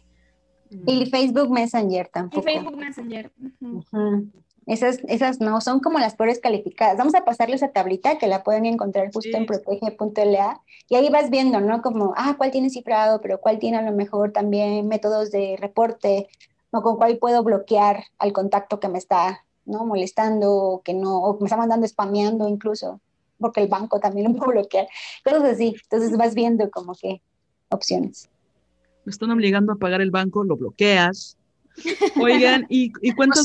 [0.84, 2.40] Y Facebook Messenger tampoco.
[2.40, 3.32] Y Facebook Messenger.
[4.66, 6.96] Esas, esas no, son como las peores calificadas.
[6.98, 11.30] Vamos a pasarles esa tablita que la pueden encontrar justo en protege.la y ahí vas
[11.30, 11.82] viendo, ¿no?
[11.82, 16.28] Como, ah, cuál tiene cifrado, pero cuál tiene a lo mejor también métodos de reporte,
[16.72, 19.84] o con cuál puedo bloquear al contacto que me está, ¿no?
[19.84, 23.00] Molestando o que no, o me está mandando spameando incluso,
[23.38, 24.86] porque el banco también lo puedo bloquear,
[25.24, 25.74] cosas así.
[25.82, 27.20] Entonces vas viendo como que
[27.70, 28.28] opciones.
[29.04, 31.36] Me están obligando a pagar el banco, lo bloqueas.
[32.20, 33.44] Oigan, ¿y, y cuántos...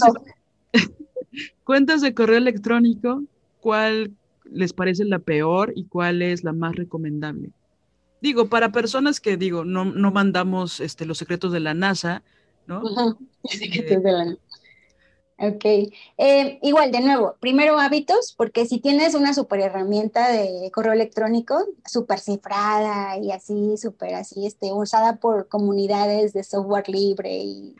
[1.63, 3.23] Cuentas de correo electrónico,
[3.59, 4.11] ¿cuál
[4.51, 7.51] les parece la peor y cuál es la más recomendable?
[8.21, 12.23] Digo, para personas que, digo, no, no mandamos este, los secretos de la NASA,
[12.67, 12.81] ¿no?
[13.43, 14.41] secretos de la NASA.
[15.41, 15.63] Ok.
[16.17, 21.65] Eh, igual, de nuevo, primero hábitos, porque si tienes una super herramienta de correo electrónico,
[21.85, 27.75] súper cifrada y así, súper así, este, usada por comunidades de software libre y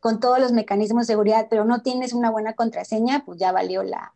[0.00, 3.82] con todos los mecanismos de seguridad, pero no tienes una buena contraseña, pues ya valió
[3.82, 4.14] la,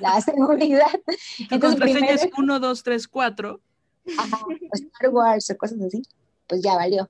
[0.00, 0.90] la seguridad.
[1.50, 3.60] La contraseña es 1, 2, 3, 4.
[4.72, 6.02] Star Wars o cosas así,
[6.48, 7.08] pues ya valió.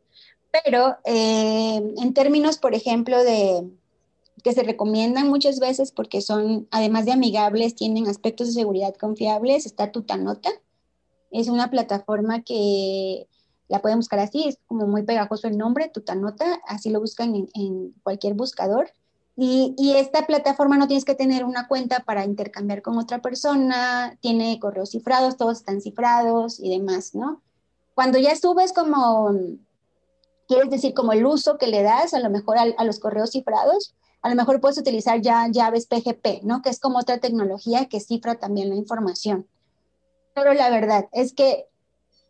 [0.64, 3.68] Pero eh, en términos, por ejemplo, de
[4.44, 9.64] que se recomiendan muchas veces porque son, además de amigables, tienen aspectos de seguridad confiables,
[9.64, 10.50] está Tutanota.
[11.30, 13.26] Es una plataforma que
[13.68, 17.94] la pueden buscar así, es como muy pegajoso el nombre, Tutanota, así lo buscan en,
[18.02, 18.90] cualquier buscador.
[19.34, 24.16] Y, y, esta plataforma no tienes que tener una cuenta para intercambiar con otra persona,
[24.20, 27.42] tiene correos cifrados, todos están cifrados y demás, ¿no?
[27.94, 29.32] Cuando ya subes como,
[30.46, 33.30] quieres decir, como el uso que le das a lo mejor a, a los correos
[33.30, 33.94] cifrados,
[34.24, 36.62] a lo mejor puedes utilizar ya llaves PGP, ¿no?
[36.62, 39.46] Que es como otra tecnología que cifra también la información.
[40.34, 41.66] Pero la verdad es que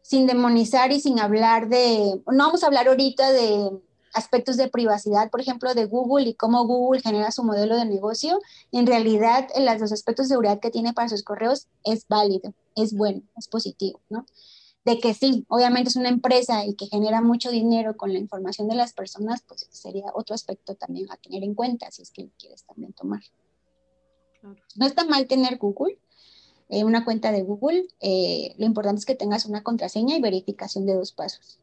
[0.02, 3.70] sin demonizar y sin hablar de, no vamos a hablar ahorita de
[4.12, 8.40] aspectos de privacidad, por ejemplo, de Google y cómo Google genera su modelo de negocio,
[8.72, 12.92] en realidad en los aspectos de seguridad que tiene para sus correos es válido, es
[12.92, 14.26] bueno, es positivo, ¿no?
[14.84, 18.68] De que sí, obviamente es una empresa y que genera mucho dinero con la información
[18.68, 22.28] de las personas, pues sería otro aspecto también a tener en cuenta si es que
[22.38, 23.22] quieres también tomar.
[24.76, 25.98] No está mal tener Google,
[26.68, 30.84] eh, una cuenta de Google, eh, lo importante es que tengas una contraseña y verificación
[30.84, 31.58] de dos pasos.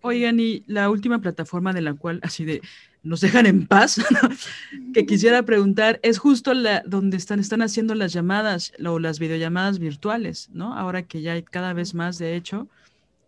[0.00, 2.60] Oigan, y la última plataforma de la cual así de
[3.02, 4.00] nos dejan en paz,
[4.94, 9.78] que quisiera preguntar, es justo la donde están, están haciendo las llamadas o las videollamadas
[9.78, 10.74] virtuales, ¿no?
[10.76, 12.68] Ahora que ya hay cada vez más, de hecho,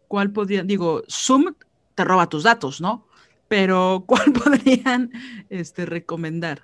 [0.08, 1.54] ¿cuál podría, digo, Zoom
[1.94, 3.06] te roba tus datos, ¿no?
[3.48, 5.10] Pero ¿cuál podrían
[5.50, 6.62] este, recomendar?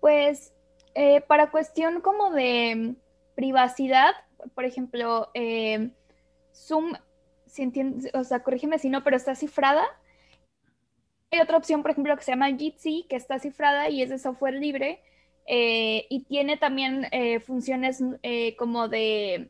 [0.00, 0.52] Pues
[0.94, 2.94] eh, para cuestión como de
[3.34, 4.14] privacidad,
[4.54, 5.90] por ejemplo, eh,
[6.54, 6.94] Zoom,
[7.46, 9.84] si entiendes, o sea, corrígeme si no, pero está cifrada.
[11.30, 14.18] Hay otra opción, por ejemplo, que se llama Jitsi, que está cifrada y es de
[14.18, 15.02] software libre
[15.46, 17.06] eh, y tiene también
[17.44, 18.02] funciones
[18.58, 19.48] como de,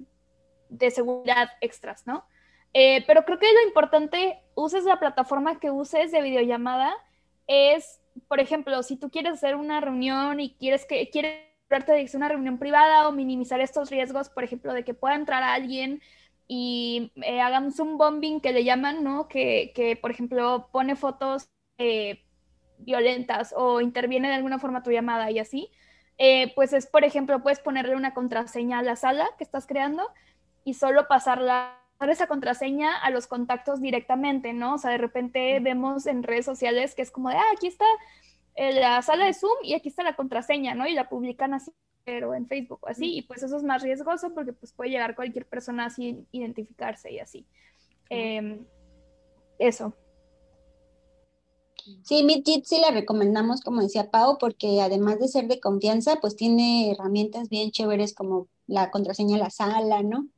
[0.69, 2.25] de, seguridad extras, ¿no?
[2.73, 6.95] pero creo que lo importante, uses la plataforma que uses de videollamada,
[7.49, 12.31] es por ejemplo, si tú quieres hacer una reunión y quieres que quieres de una
[12.31, 16.01] reunión privada o minimizar estos riesgos, por ejemplo, de que pueda entrar alguien
[16.47, 19.29] y eh, hagamos un bombing que le llaman, ¿no?
[19.29, 22.25] Que, que por ejemplo, pone fotos eh,
[22.79, 25.71] violentas o interviene de alguna forma tu llamada y así.
[26.19, 30.09] Eh, pues es, por ejemplo, puedes ponerle una contraseña a la sala que estás creando
[30.65, 34.75] y solo pasarla esa contraseña a los contactos directamente, ¿no?
[34.75, 37.85] O sea, de repente vemos en redes sociales que es como de, ah, aquí está
[38.57, 40.87] la sala de Zoom y aquí está la contraseña, ¿no?
[40.87, 41.73] Y la publican así,
[42.05, 45.15] pero en Facebook o así, y pues eso es más riesgoso porque pues puede llegar
[45.15, 47.47] cualquier persona sin identificarse y así.
[48.11, 48.65] Em,
[49.59, 49.95] eso.
[52.03, 56.37] Sí, MidJit sí la recomendamos, como decía Pau, porque además de ser de confianza, pues
[56.37, 60.29] tiene herramientas bien chéveres como la contraseña la sala, ¿no?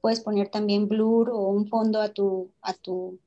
[0.00, 3.18] Puedes poner también blur o un fondo a tu, a tu,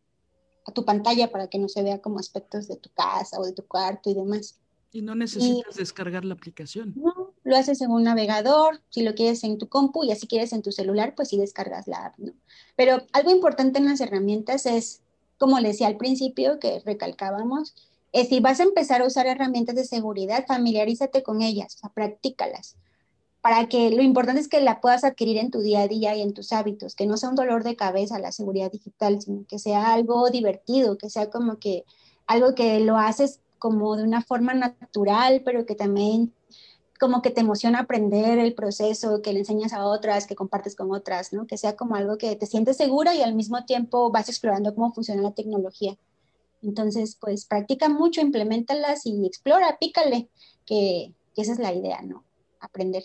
[0.65, 3.53] a tu pantalla para que no se vea como aspectos de tu casa o de
[3.53, 4.59] tu cuarto y demás.
[4.91, 6.93] Y no necesitas descargar la aplicación.
[6.95, 10.53] No, lo haces en un navegador, si lo quieres en tu compu y así quieres
[10.53, 12.33] en tu celular, pues sí descargas la app, ¿no?
[12.75, 15.01] Pero algo importante en las herramientas es,
[15.37, 17.75] como le decía al principio, que recalcábamos,
[18.11, 22.75] es si vas a empezar a usar herramientas de seguridad, familiarízate con ellas, o practícalas.
[23.41, 26.21] Para que lo importante es que la puedas adquirir en tu día a día y
[26.21, 29.59] en tus hábitos, que no sea un dolor de cabeza la seguridad digital, sino que
[29.59, 31.85] sea algo divertido, que sea como que
[32.25, 36.33] algo que lo haces como de una forma natural, pero que también
[36.97, 40.91] como que te emociona aprender el proceso, que le enseñas a otras, que compartes con
[40.91, 41.47] otras, ¿no?
[41.47, 44.93] Que sea como algo que te sientes segura y al mismo tiempo vas explorando cómo
[44.93, 45.97] funciona la tecnología.
[46.61, 50.29] Entonces, pues practica mucho, implementalas y explora, pícale,
[50.65, 52.23] que, que esa es la idea, ¿no?
[52.59, 53.03] Aprender.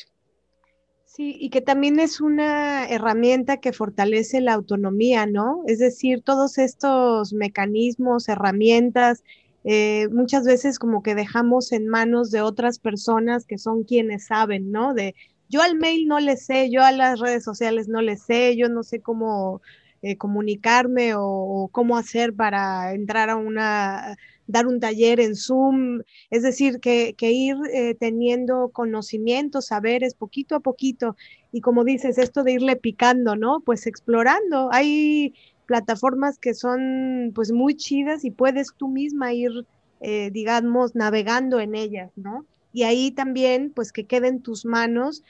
[1.05, 5.63] Sí, y que también es una herramienta que fortalece la autonomía, ¿no?
[5.67, 9.23] Es decir, todos estos mecanismos, herramientas,
[9.65, 14.71] eh, muchas veces como que dejamos en manos de otras personas que son quienes saben,
[14.73, 14.95] ¿no?
[14.95, 15.15] De
[15.49, 18.69] yo al mail no le sé, yo a las redes sociales no le sé, yo
[18.69, 19.61] no sé cómo
[20.05, 24.17] eh, comunicarme o, cómo hacer para entrar a una,
[24.49, 26.01] dar un taller en Zoom,
[26.31, 31.17] es decir, que, ir eh, teniendo conocimientos, saberes poquito a poquito
[31.53, 33.61] y como dices, esto de irle picando, ¿no?
[33.61, 35.35] Pues explorando, hay
[35.73, 39.51] plataformas que son pues muy chidas y puedes tú misma ir,
[40.01, 42.45] eh, digamos, navegando en ellas, ¿no?
[42.75, 45.23] Y ahí también, pues que quede en tus manos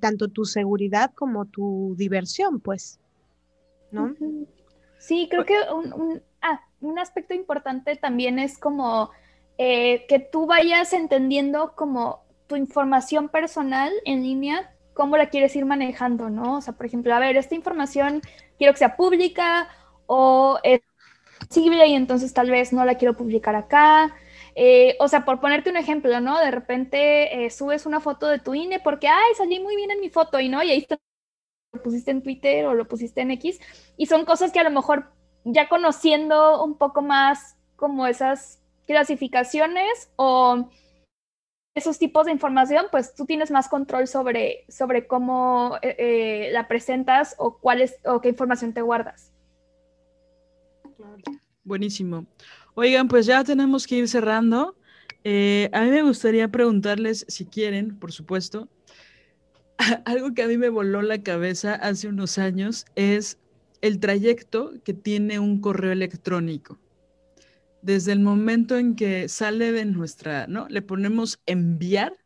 [0.00, 3.00] tanto tu seguridad como tu diversión, pues.
[4.98, 5.56] Sí, creo que
[6.42, 9.10] ah, un, aspecto importante también es como
[9.58, 15.64] eh, que tú vayas entendiendo como tu información personal en línea, cómo la quieres ir
[15.64, 16.58] manejando, ¿no?
[16.58, 18.22] O sea, por ejemplo, a ver, esta información
[18.58, 19.68] quiero que sea pública
[20.14, 20.80] o es
[21.48, 24.14] visible y entonces tal vez no la quiero publicar acá.
[24.54, 26.38] Eh, o sea, por ponerte un ejemplo, ¿no?
[26.38, 30.00] De repente eh, subes una foto de tu INE porque, ay, salí muy bien en
[30.00, 30.98] mi foto y no, y ahí está
[31.72, 33.58] lo pusiste en Twitter o lo pusiste en X,
[33.96, 35.10] y son cosas que a lo mejor
[35.44, 40.68] ya conociendo un poco más como esas clasificaciones o
[41.74, 47.34] esos tipos de información, pues tú tienes más control sobre, sobre cómo eh, la presentas
[47.38, 49.31] o cuál o qué información te guardas.
[51.64, 52.26] Buenísimo.
[52.74, 54.76] Oigan, pues ya tenemos que ir cerrando.
[55.24, 58.68] Eh, a mí me gustaría preguntarles, si quieren, por supuesto,
[60.04, 63.38] algo que a mí me voló la cabeza hace unos años es
[63.80, 66.78] el trayecto que tiene un correo electrónico.
[67.82, 70.68] Desde el momento en que sale de nuestra, ¿no?
[70.68, 72.16] Le ponemos enviar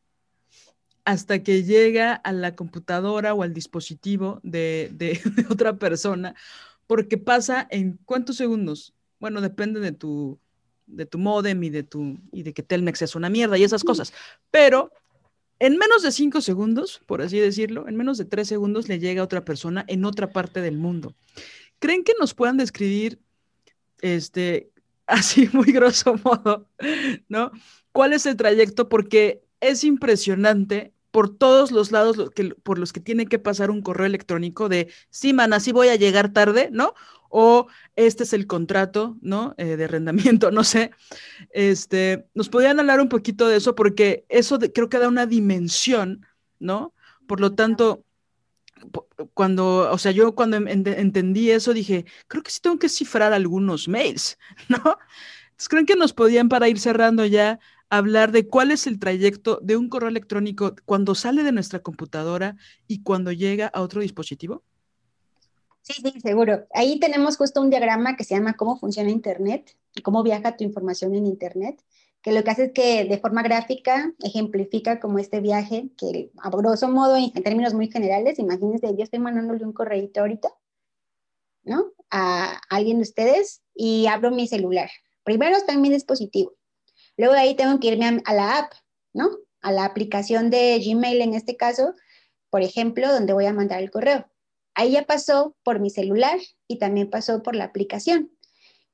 [1.06, 5.20] hasta que llega a la computadora o al dispositivo de, de,
[5.50, 6.34] otra persona,
[6.86, 8.94] porque pasa en cuántos segundos.
[9.18, 10.38] Bueno, depende de tu,
[10.86, 13.84] de tu modem y de, tu, y de que Telmex es una mierda y esas
[13.84, 14.12] cosas,
[14.50, 14.92] pero
[15.58, 19.22] en menos de cinco segundos, por así decirlo, en menos de tres segundos le llega
[19.22, 21.14] a otra persona en otra parte del mundo.
[21.78, 23.18] ¿Creen que nos puedan describir,
[24.00, 24.70] este,
[25.06, 26.68] así muy grosso modo,
[27.28, 27.52] ¿no?
[27.92, 28.88] ¿Cuál es el trayecto?
[28.88, 32.18] Porque es impresionante por todos los lados
[32.62, 35.96] por los que tiene que pasar un correo electrónico de, sí, man, así voy a
[35.96, 36.92] llegar tarde, ¿no?
[37.30, 39.54] o este es el contrato, ¿no?
[39.56, 40.90] Eh, de arrendamiento, no sé.
[41.48, 46.26] Este, nos podrían hablar un poquito de eso porque eso creo que da una dimensión,
[46.58, 46.92] ¿no?
[47.26, 48.04] Por lo tanto,
[49.32, 53.88] cuando, o sea, yo cuando entendí eso dije, creo que sí tengo que cifrar algunos
[53.88, 54.36] mails,
[54.68, 54.98] ¿no?
[55.46, 57.58] Entonces, ¿creen que nos podían, para ir cerrando ya,
[57.90, 62.56] hablar de cuál es el trayecto de un correo electrónico cuando sale de nuestra computadora
[62.86, 64.62] y cuando llega a otro dispositivo?
[65.82, 66.66] Sí, sí, seguro.
[66.74, 71.14] Ahí tenemos justo un diagrama que se llama cómo funciona Internet cómo viaja tu información
[71.14, 71.82] en Internet,
[72.22, 76.50] que lo que hace es que de forma gráfica ejemplifica como este viaje, que a
[76.50, 80.48] grosso modo, en, términos muy generales, imagínense, yo estoy mandándole un correo ahorita,
[81.64, 81.92] ¿no?
[82.10, 84.90] A alguien de ustedes y abro mi celular.
[85.24, 86.55] Primero está en mi dispositivo.
[87.16, 88.72] Luego de ahí tengo que irme a, a la app,
[89.12, 89.30] ¿no?
[89.62, 91.94] A la aplicación de Gmail en este caso,
[92.50, 94.30] por ejemplo, donde voy a mandar el correo
[94.78, 96.38] Ahí ya pasó por mi celular
[96.68, 98.30] y también pasó por la aplicación.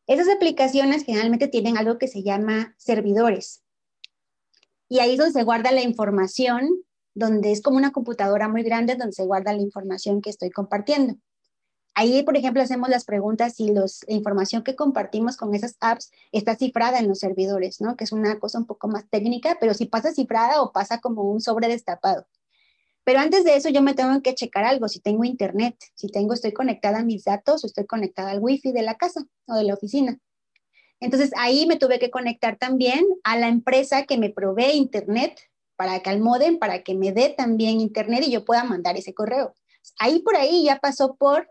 [0.06, 3.64] Esas aplicaciones generalmente tienen algo que se llama servidores.
[4.88, 6.68] Y ahí es donde se guarda la información,
[7.14, 11.16] donde es como una computadora muy grande donde se guarda la información que estoy compartiendo.
[11.94, 16.56] Ahí, por ejemplo, hacemos las preguntas si la información que compartimos con esas apps está
[16.56, 17.96] cifrada en los servidores, ¿no?
[17.96, 21.22] Que es una cosa un poco más técnica, pero si pasa cifrada o pasa como
[21.22, 22.26] un sobre destapado.
[23.04, 26.34] Pero antes de eso yo me tengo que checar algo, si tengo internet, si tengo,
[26.34, 29.64] estoy conectada a mis datos o estoy conectada al wifi de la casa o de
[29.64, 30.18] la oficina.
[31.00, 35.38] Entonces ahí me tuve que conectar también a la empresa que me provee internet
[35.76, 39.12] para que al modem, para que me dé también internet y yo pueda mandar ese
[39.12, 39.52] correo.
[39.98, 41.50] Ahí por ahí ya pasó por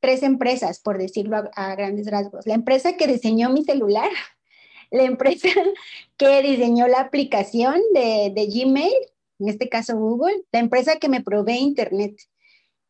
[0.00, 2.46] tres empresas, por decirlo a, grandes rasgos.
[2.46, 4.10] La empresa que diseñó mi celular,
[4.90, 5.48] la empresa
[6.16, 8.94] que diseñó la aplicación de, de Gmail
[9.40, 12.16] en este caso Google, la empresa que me provee Internet.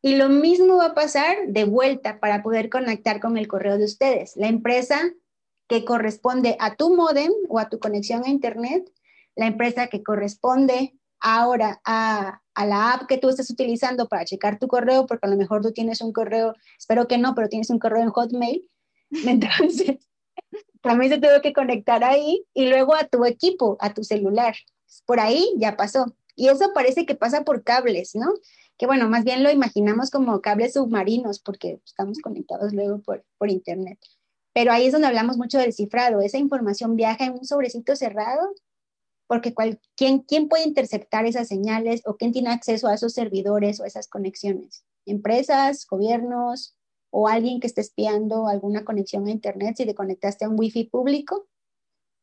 [0.03, 3.85] Y lo mismo va a pasar de vuelta para poder conectar con el correo de
[3.85, 4.37] ustedes.
[4.37, 5.13] La empresa
[5.69, 8.91] que corresponde a tu modem o a tu conexión a Internet,
[9.37, 14.59] la empresa que corresponde ahora a, a, la app que tú estás utilizando para checar
[14.59, 17.71] tu correo, porque a lo mejor tú tienes un correo, espero que no, pero tienes
[17.71, 18.69] un correo en Hotmail.
[19.11, 19.99] Entonces,
[20.81, 24.55] también se tuvo que conectar ahí y luego a tu equipo, a tu celular.
[25.07, 26.15] Por ahí ya pasó.
[26.37, 28.33] Y eso parece que pasa por cables, ¿no?
[28.79, 33.51] Que bueno, más bien lo imaginamos como cables submarinos porque estamos conectados luego por, por
[33.51, 33.99] internet.
[34.53, 36.21] Pero ahí es donde hablamos mucho del cifrado.
[36.21, 38.55] Esa información viaja en un sobrecito cerrado
[39.31, 39.55] porque
[39.95, 44.09] ¿quién, ¿quién puede interceptar esas señales o quién tiene acceso a esos servidores o esas
[44.09, 44.85] conexiones?
[45.07, 46.76] Empresas, gobiernos
[47.11, 50.87] o alguien que esté espiando alguna conexión a Internet si te conectaste a un Wi-Fi
[50.87, 51.47] público.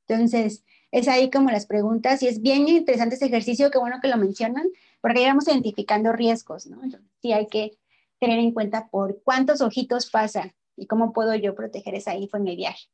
[0.05, 4.09] Entonces, es ahí como las preguntas y es bien interesante ese ejercicio, qué bueno que
[4.09, 4.67] lo mencionan,
[4.99, 6.81] porque ya vamos identificando riesgos, ¿no?
[7.21, 7.77] sí hay que
[8.19, 12.49] tener en cuenta por cuántos ojitos pasa y cómo puedo yo proteger esa info en
[12.49, 12.89] el viaje.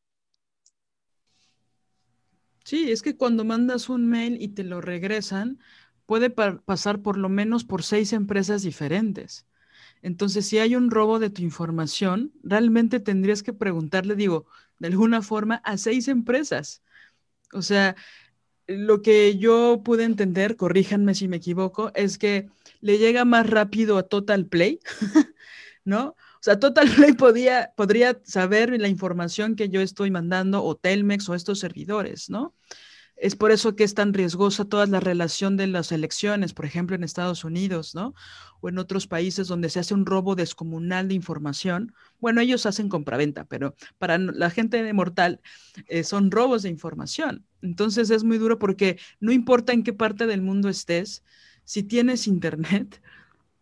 [2.64, 5.59] Sí, es que cuando mandas un mail y te lo regresan,
[6.05, 9.45] puede pasar por lo menos por seis empresas diferentes.
[10.01, 14.47] Entonces, si hay un robo de tu información, realmente tendrías que preguntarle, digo,
[14.80, 16.84] de alguna forma, a seis empresas.
[17.53, 17.95] O sea,
[18.68, 22.49] lo que yo pude entender, corríjanme si me equivoco, es que
[22.82, 24.80] le llega más rápido a Total Play,
[25.86, 26.16] ¿no?
[26.44, 26.89] O sea, Total
[27.78, 32.54] podría saber la información que yo estoy mandando o Telmex o estos servidores, ¿no?
[33.16, 36.98] Es por eso que es tan riesgosa toda la relación de las elecciones, por ejemplo,
[36.98, 38.14] en Estados Unidos, ¿no?
[38.60, 41.94] O en otros países donde se hace un robo descomunal de información.
[42.20, 45.39] Bueno, ellos hacen compraventa, pero para la gente mortal
[45.88, 47.46] eh, son robos de información.
[47.62, 51.24] Entonces es muy duro porque no importa en qué parte del mundo estés,
[51.64, 53.02] si tienes internet,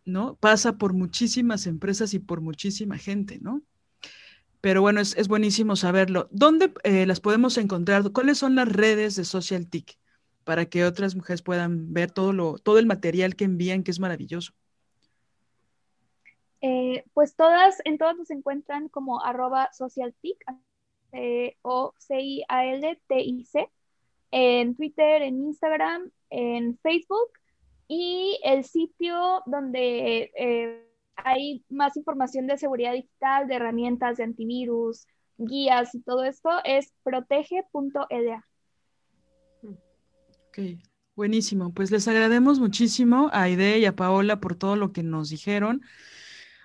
[0.06, 0.36] ¿no?
[0.36, 3.62] Pasa por muchísimas empresas y por muchísima gente, ¿no?
[4.62, 6.28] Pero bueno, es, buenísimo saberlo.
[6.32, 8.04] ¿Dónde eh, las podemos encontrar?
[8.12, 9.97] ¿Cuáles son las redes de Social TIC
[10.43, 13.99] para que otras mujeres puedan ver todo, lo, todo el material que envían, que es
[13.99, 14.54] maravilloso?
[16.62, 20.38] Eh, pues todas, en todas nos encuentran como arroba socialtic
[21.12, 23.68] eh, o C-I-A-L-T-I-C
[24.30, 27.32] en Twitter, en Instagram, en Facebook
[27.94, 30.88] y el sitio donde eh,
[31.18, 36.94] hay más información de seguridad digital, de herramientas de antivirus, guías y todo esto es
[37.04, 38.48] protege.eda.
[40.48, 40.60] Ok,
[41.18, 41.74] buenísimo.
[41.74, 45.82] Pues les agradecemos muchísimo a Aide y a Paola por todo lo que nos dijeron.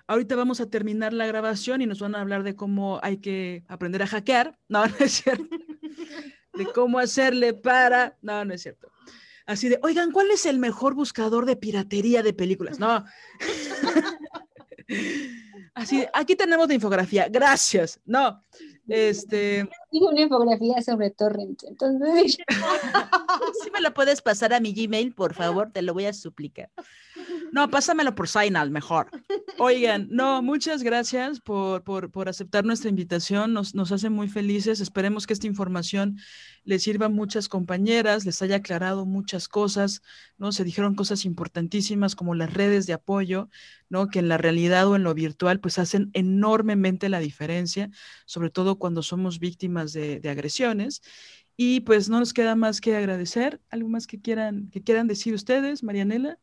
[0.07, 3.65] Ahorita vamos a terminar la grabación y nos van a hablar de cómo hay que
[3.67, 4.57] aprender a hackear.
[4.69, 5.57] No, no es cierto.
[6.53, 8.17] De cómo hacerle para...
[8.21, 8.87] No, no es cierto
[9.47, 12.79] así de, oigan, ¿cuál es el mejor buscador de piratería de películas?
[12.79, 13.03] No.
[15.73, 17.99] así, aquí tenemos la infografía, gracias.
[18.05, 18.43] No,
[18.87, 19.67] este.
[19.91, 22.37] Tengo una infografía sobre torrent, entonces.
[23.63, 26.69] Si me lo puedes pasar a mi Gmail, por favor, te lo voy a suplicar.
[27.51, 29.09] No, pásamelo por Signal mejor.
[29.59, 33.53] Oigan, no, muchas gracias por, por, aceptar nuestra invitación.
[33.53, 34.79] Nos, nos, hace muy felices.
[34.81, 36.17] Esperemos que esta información
[36.63, 40.01] les sirva a muchas compañeras, les haya aclarado muchas cosas,
[40.37, 40.51] ¿no?
[40.51, 43.49] Se dijeron cosas importantísimas como las redes de apoyo,
[43.89, 44.07] ¿no?
[44.07, 47.89] Que en la realidad o en lo virtual, pues hacen enormemente la diferencia,
[48.25, 51.01] sobre todo cuando somos víctimas de, de agresiones.
[51.55, 53.59] Y pues no nos queda más que agradecer.
[53.69, 56.37] ¿Algo más que quieran, que quieran decir ustedes, Marianela?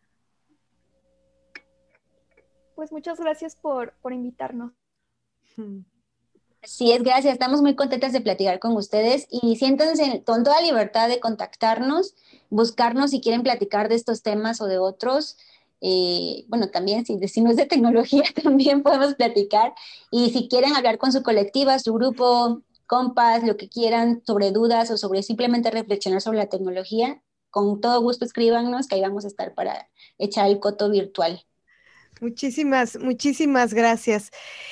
[2.75, 4.73] Pues muchas gracias por, invitarnos.
[6.63, 7.35] Sí, es, gracias.
[7.35, 12.15] Estamos muy contentas de platicar con ustedes y siéntense con toda libertad de contactarnos,
[12.51, 15.37] buscarnos si quieren platicar de estos temas o de otros.
[15.81, 19.75] Eh, bueno, también si, si no es de tecnología, también podemos platicar.
[20.11, 24.91] Y si quieren hablar con su colectiva, su grupo, compas, lo que quieran sobre dudas
[24.91, 29.29] o sobre simplemente reflexionar sobre la tecnología, con todo gusto escríbanos que ahí vamos a
[29.29, 31.45] estar para echar el coto virtual.
[32.25, 34.31] Muchísimas, muchísimas gracias.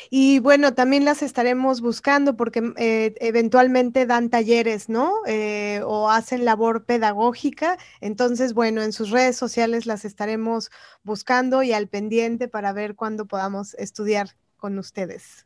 [0.09, 5.13] Y bueno, también las estaremos buscando porque eh, eventualmente dan talleres, ¿no?
[5.27, 7.77] Eh, o hacen labor pedagógica.
[8.01, 10.71] Entonces, bueno, en sus redes sociales las estaremos
[11.03, 15.45] buscando y al pendiente para ver cuándo podamos estudiar con ustedes.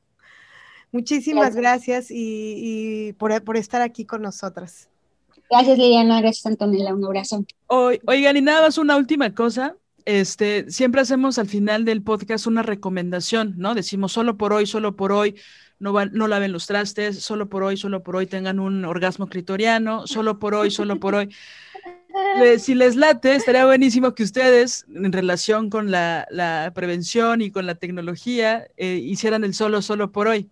[0.92, 4.88] Muchísimas gracias, y, por, por, estar aquí con nosotras.
[5.50, 6.20] Gracias, Liliana.
[6.20, 6.94] Gracias, Antonella.
[6.94, 7.44] Un abrazo.
[7.66, 9.74] oigan, y nada más una última cosa
[10.06, 13.74] este, siempre hacemos al final del podcast una recomendación, ¿no?
[13.74, 15.34] Decimos solo por hoy, solo por hoy,
[15.80, 20.06] no, no laven los trastes, solo por hoy, solo por hoy tengan un orgasmo clitoriano,
[20.06, 21.34] solo por hoy, solo por hoy.
[22.58, 27.74] si les late, estaría buenísimo que ustedes, en relación con la, prevención y con la
[27.74, 30.50] tecnología, eh, hicieran el solo, solo por hoy.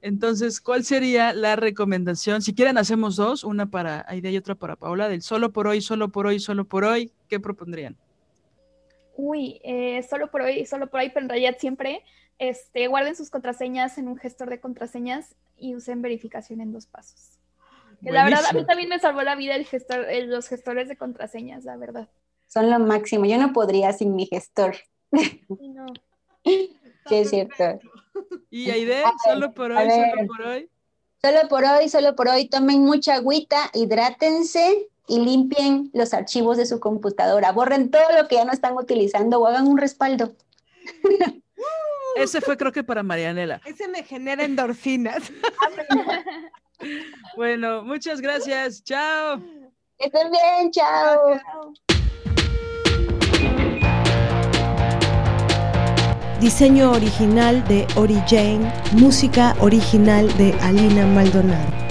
[0.00, 2.40] Entonces, ¿cuál sería la recomendación?
[2.40, 5.82] Si quieren, hacemos dos, una para Aida y otra para Paola, del solo por hoy,
[5.82, 7.12] solo por hoy, solo por hoy.
[7.28, 7.98] ¿Qué propondrían?
[9.16, 12.02] Uy, eh, solo por hoy, solo por hoy, pero en realidad siempre,
[12.38, 17.38] este, guarden sus contraseñas en un gestor de contraseñas y usen verificación en dos pasos.
[18.00, 21.64] la verdad, a mí también me salvó la vida el gestor, los gestores de contraseñas,
[21.64, 22.08] la verdad.
[22.46, 23.24] Son lo máximo.
[23.24, 24.76] Yo no podría sin mi gestor.
[25.12, 25.86] Sí, no.
[26.44, 26.68] sí
[27.10, 27.80] es cierto.
[28.50, 30.70] Y Aide, solo por hoy, solo por hoy.
[31.22, 36.66] Solo por hoy, solo por hoy, tomen mucha agüita, hidrátense y limpien los archivos de
[36.66, 37.52] su computadora.
[37.52, 40.34] Borren todo lo que ya no están utilizando o hagan un respaldo.
[42.16, 43.60] Ese fue creo que para Marianela.
[43.64, 45.32] Ese me genera endorfinas.
[47.36, 48.84] bueno, muchas gracias.
[48.84, 49.40] Chao.
[49.98, 51.40] Que estén bien, chao.
[56.40, 61.83] Diseño original de Ori Jane, música original de Alina Maldonado.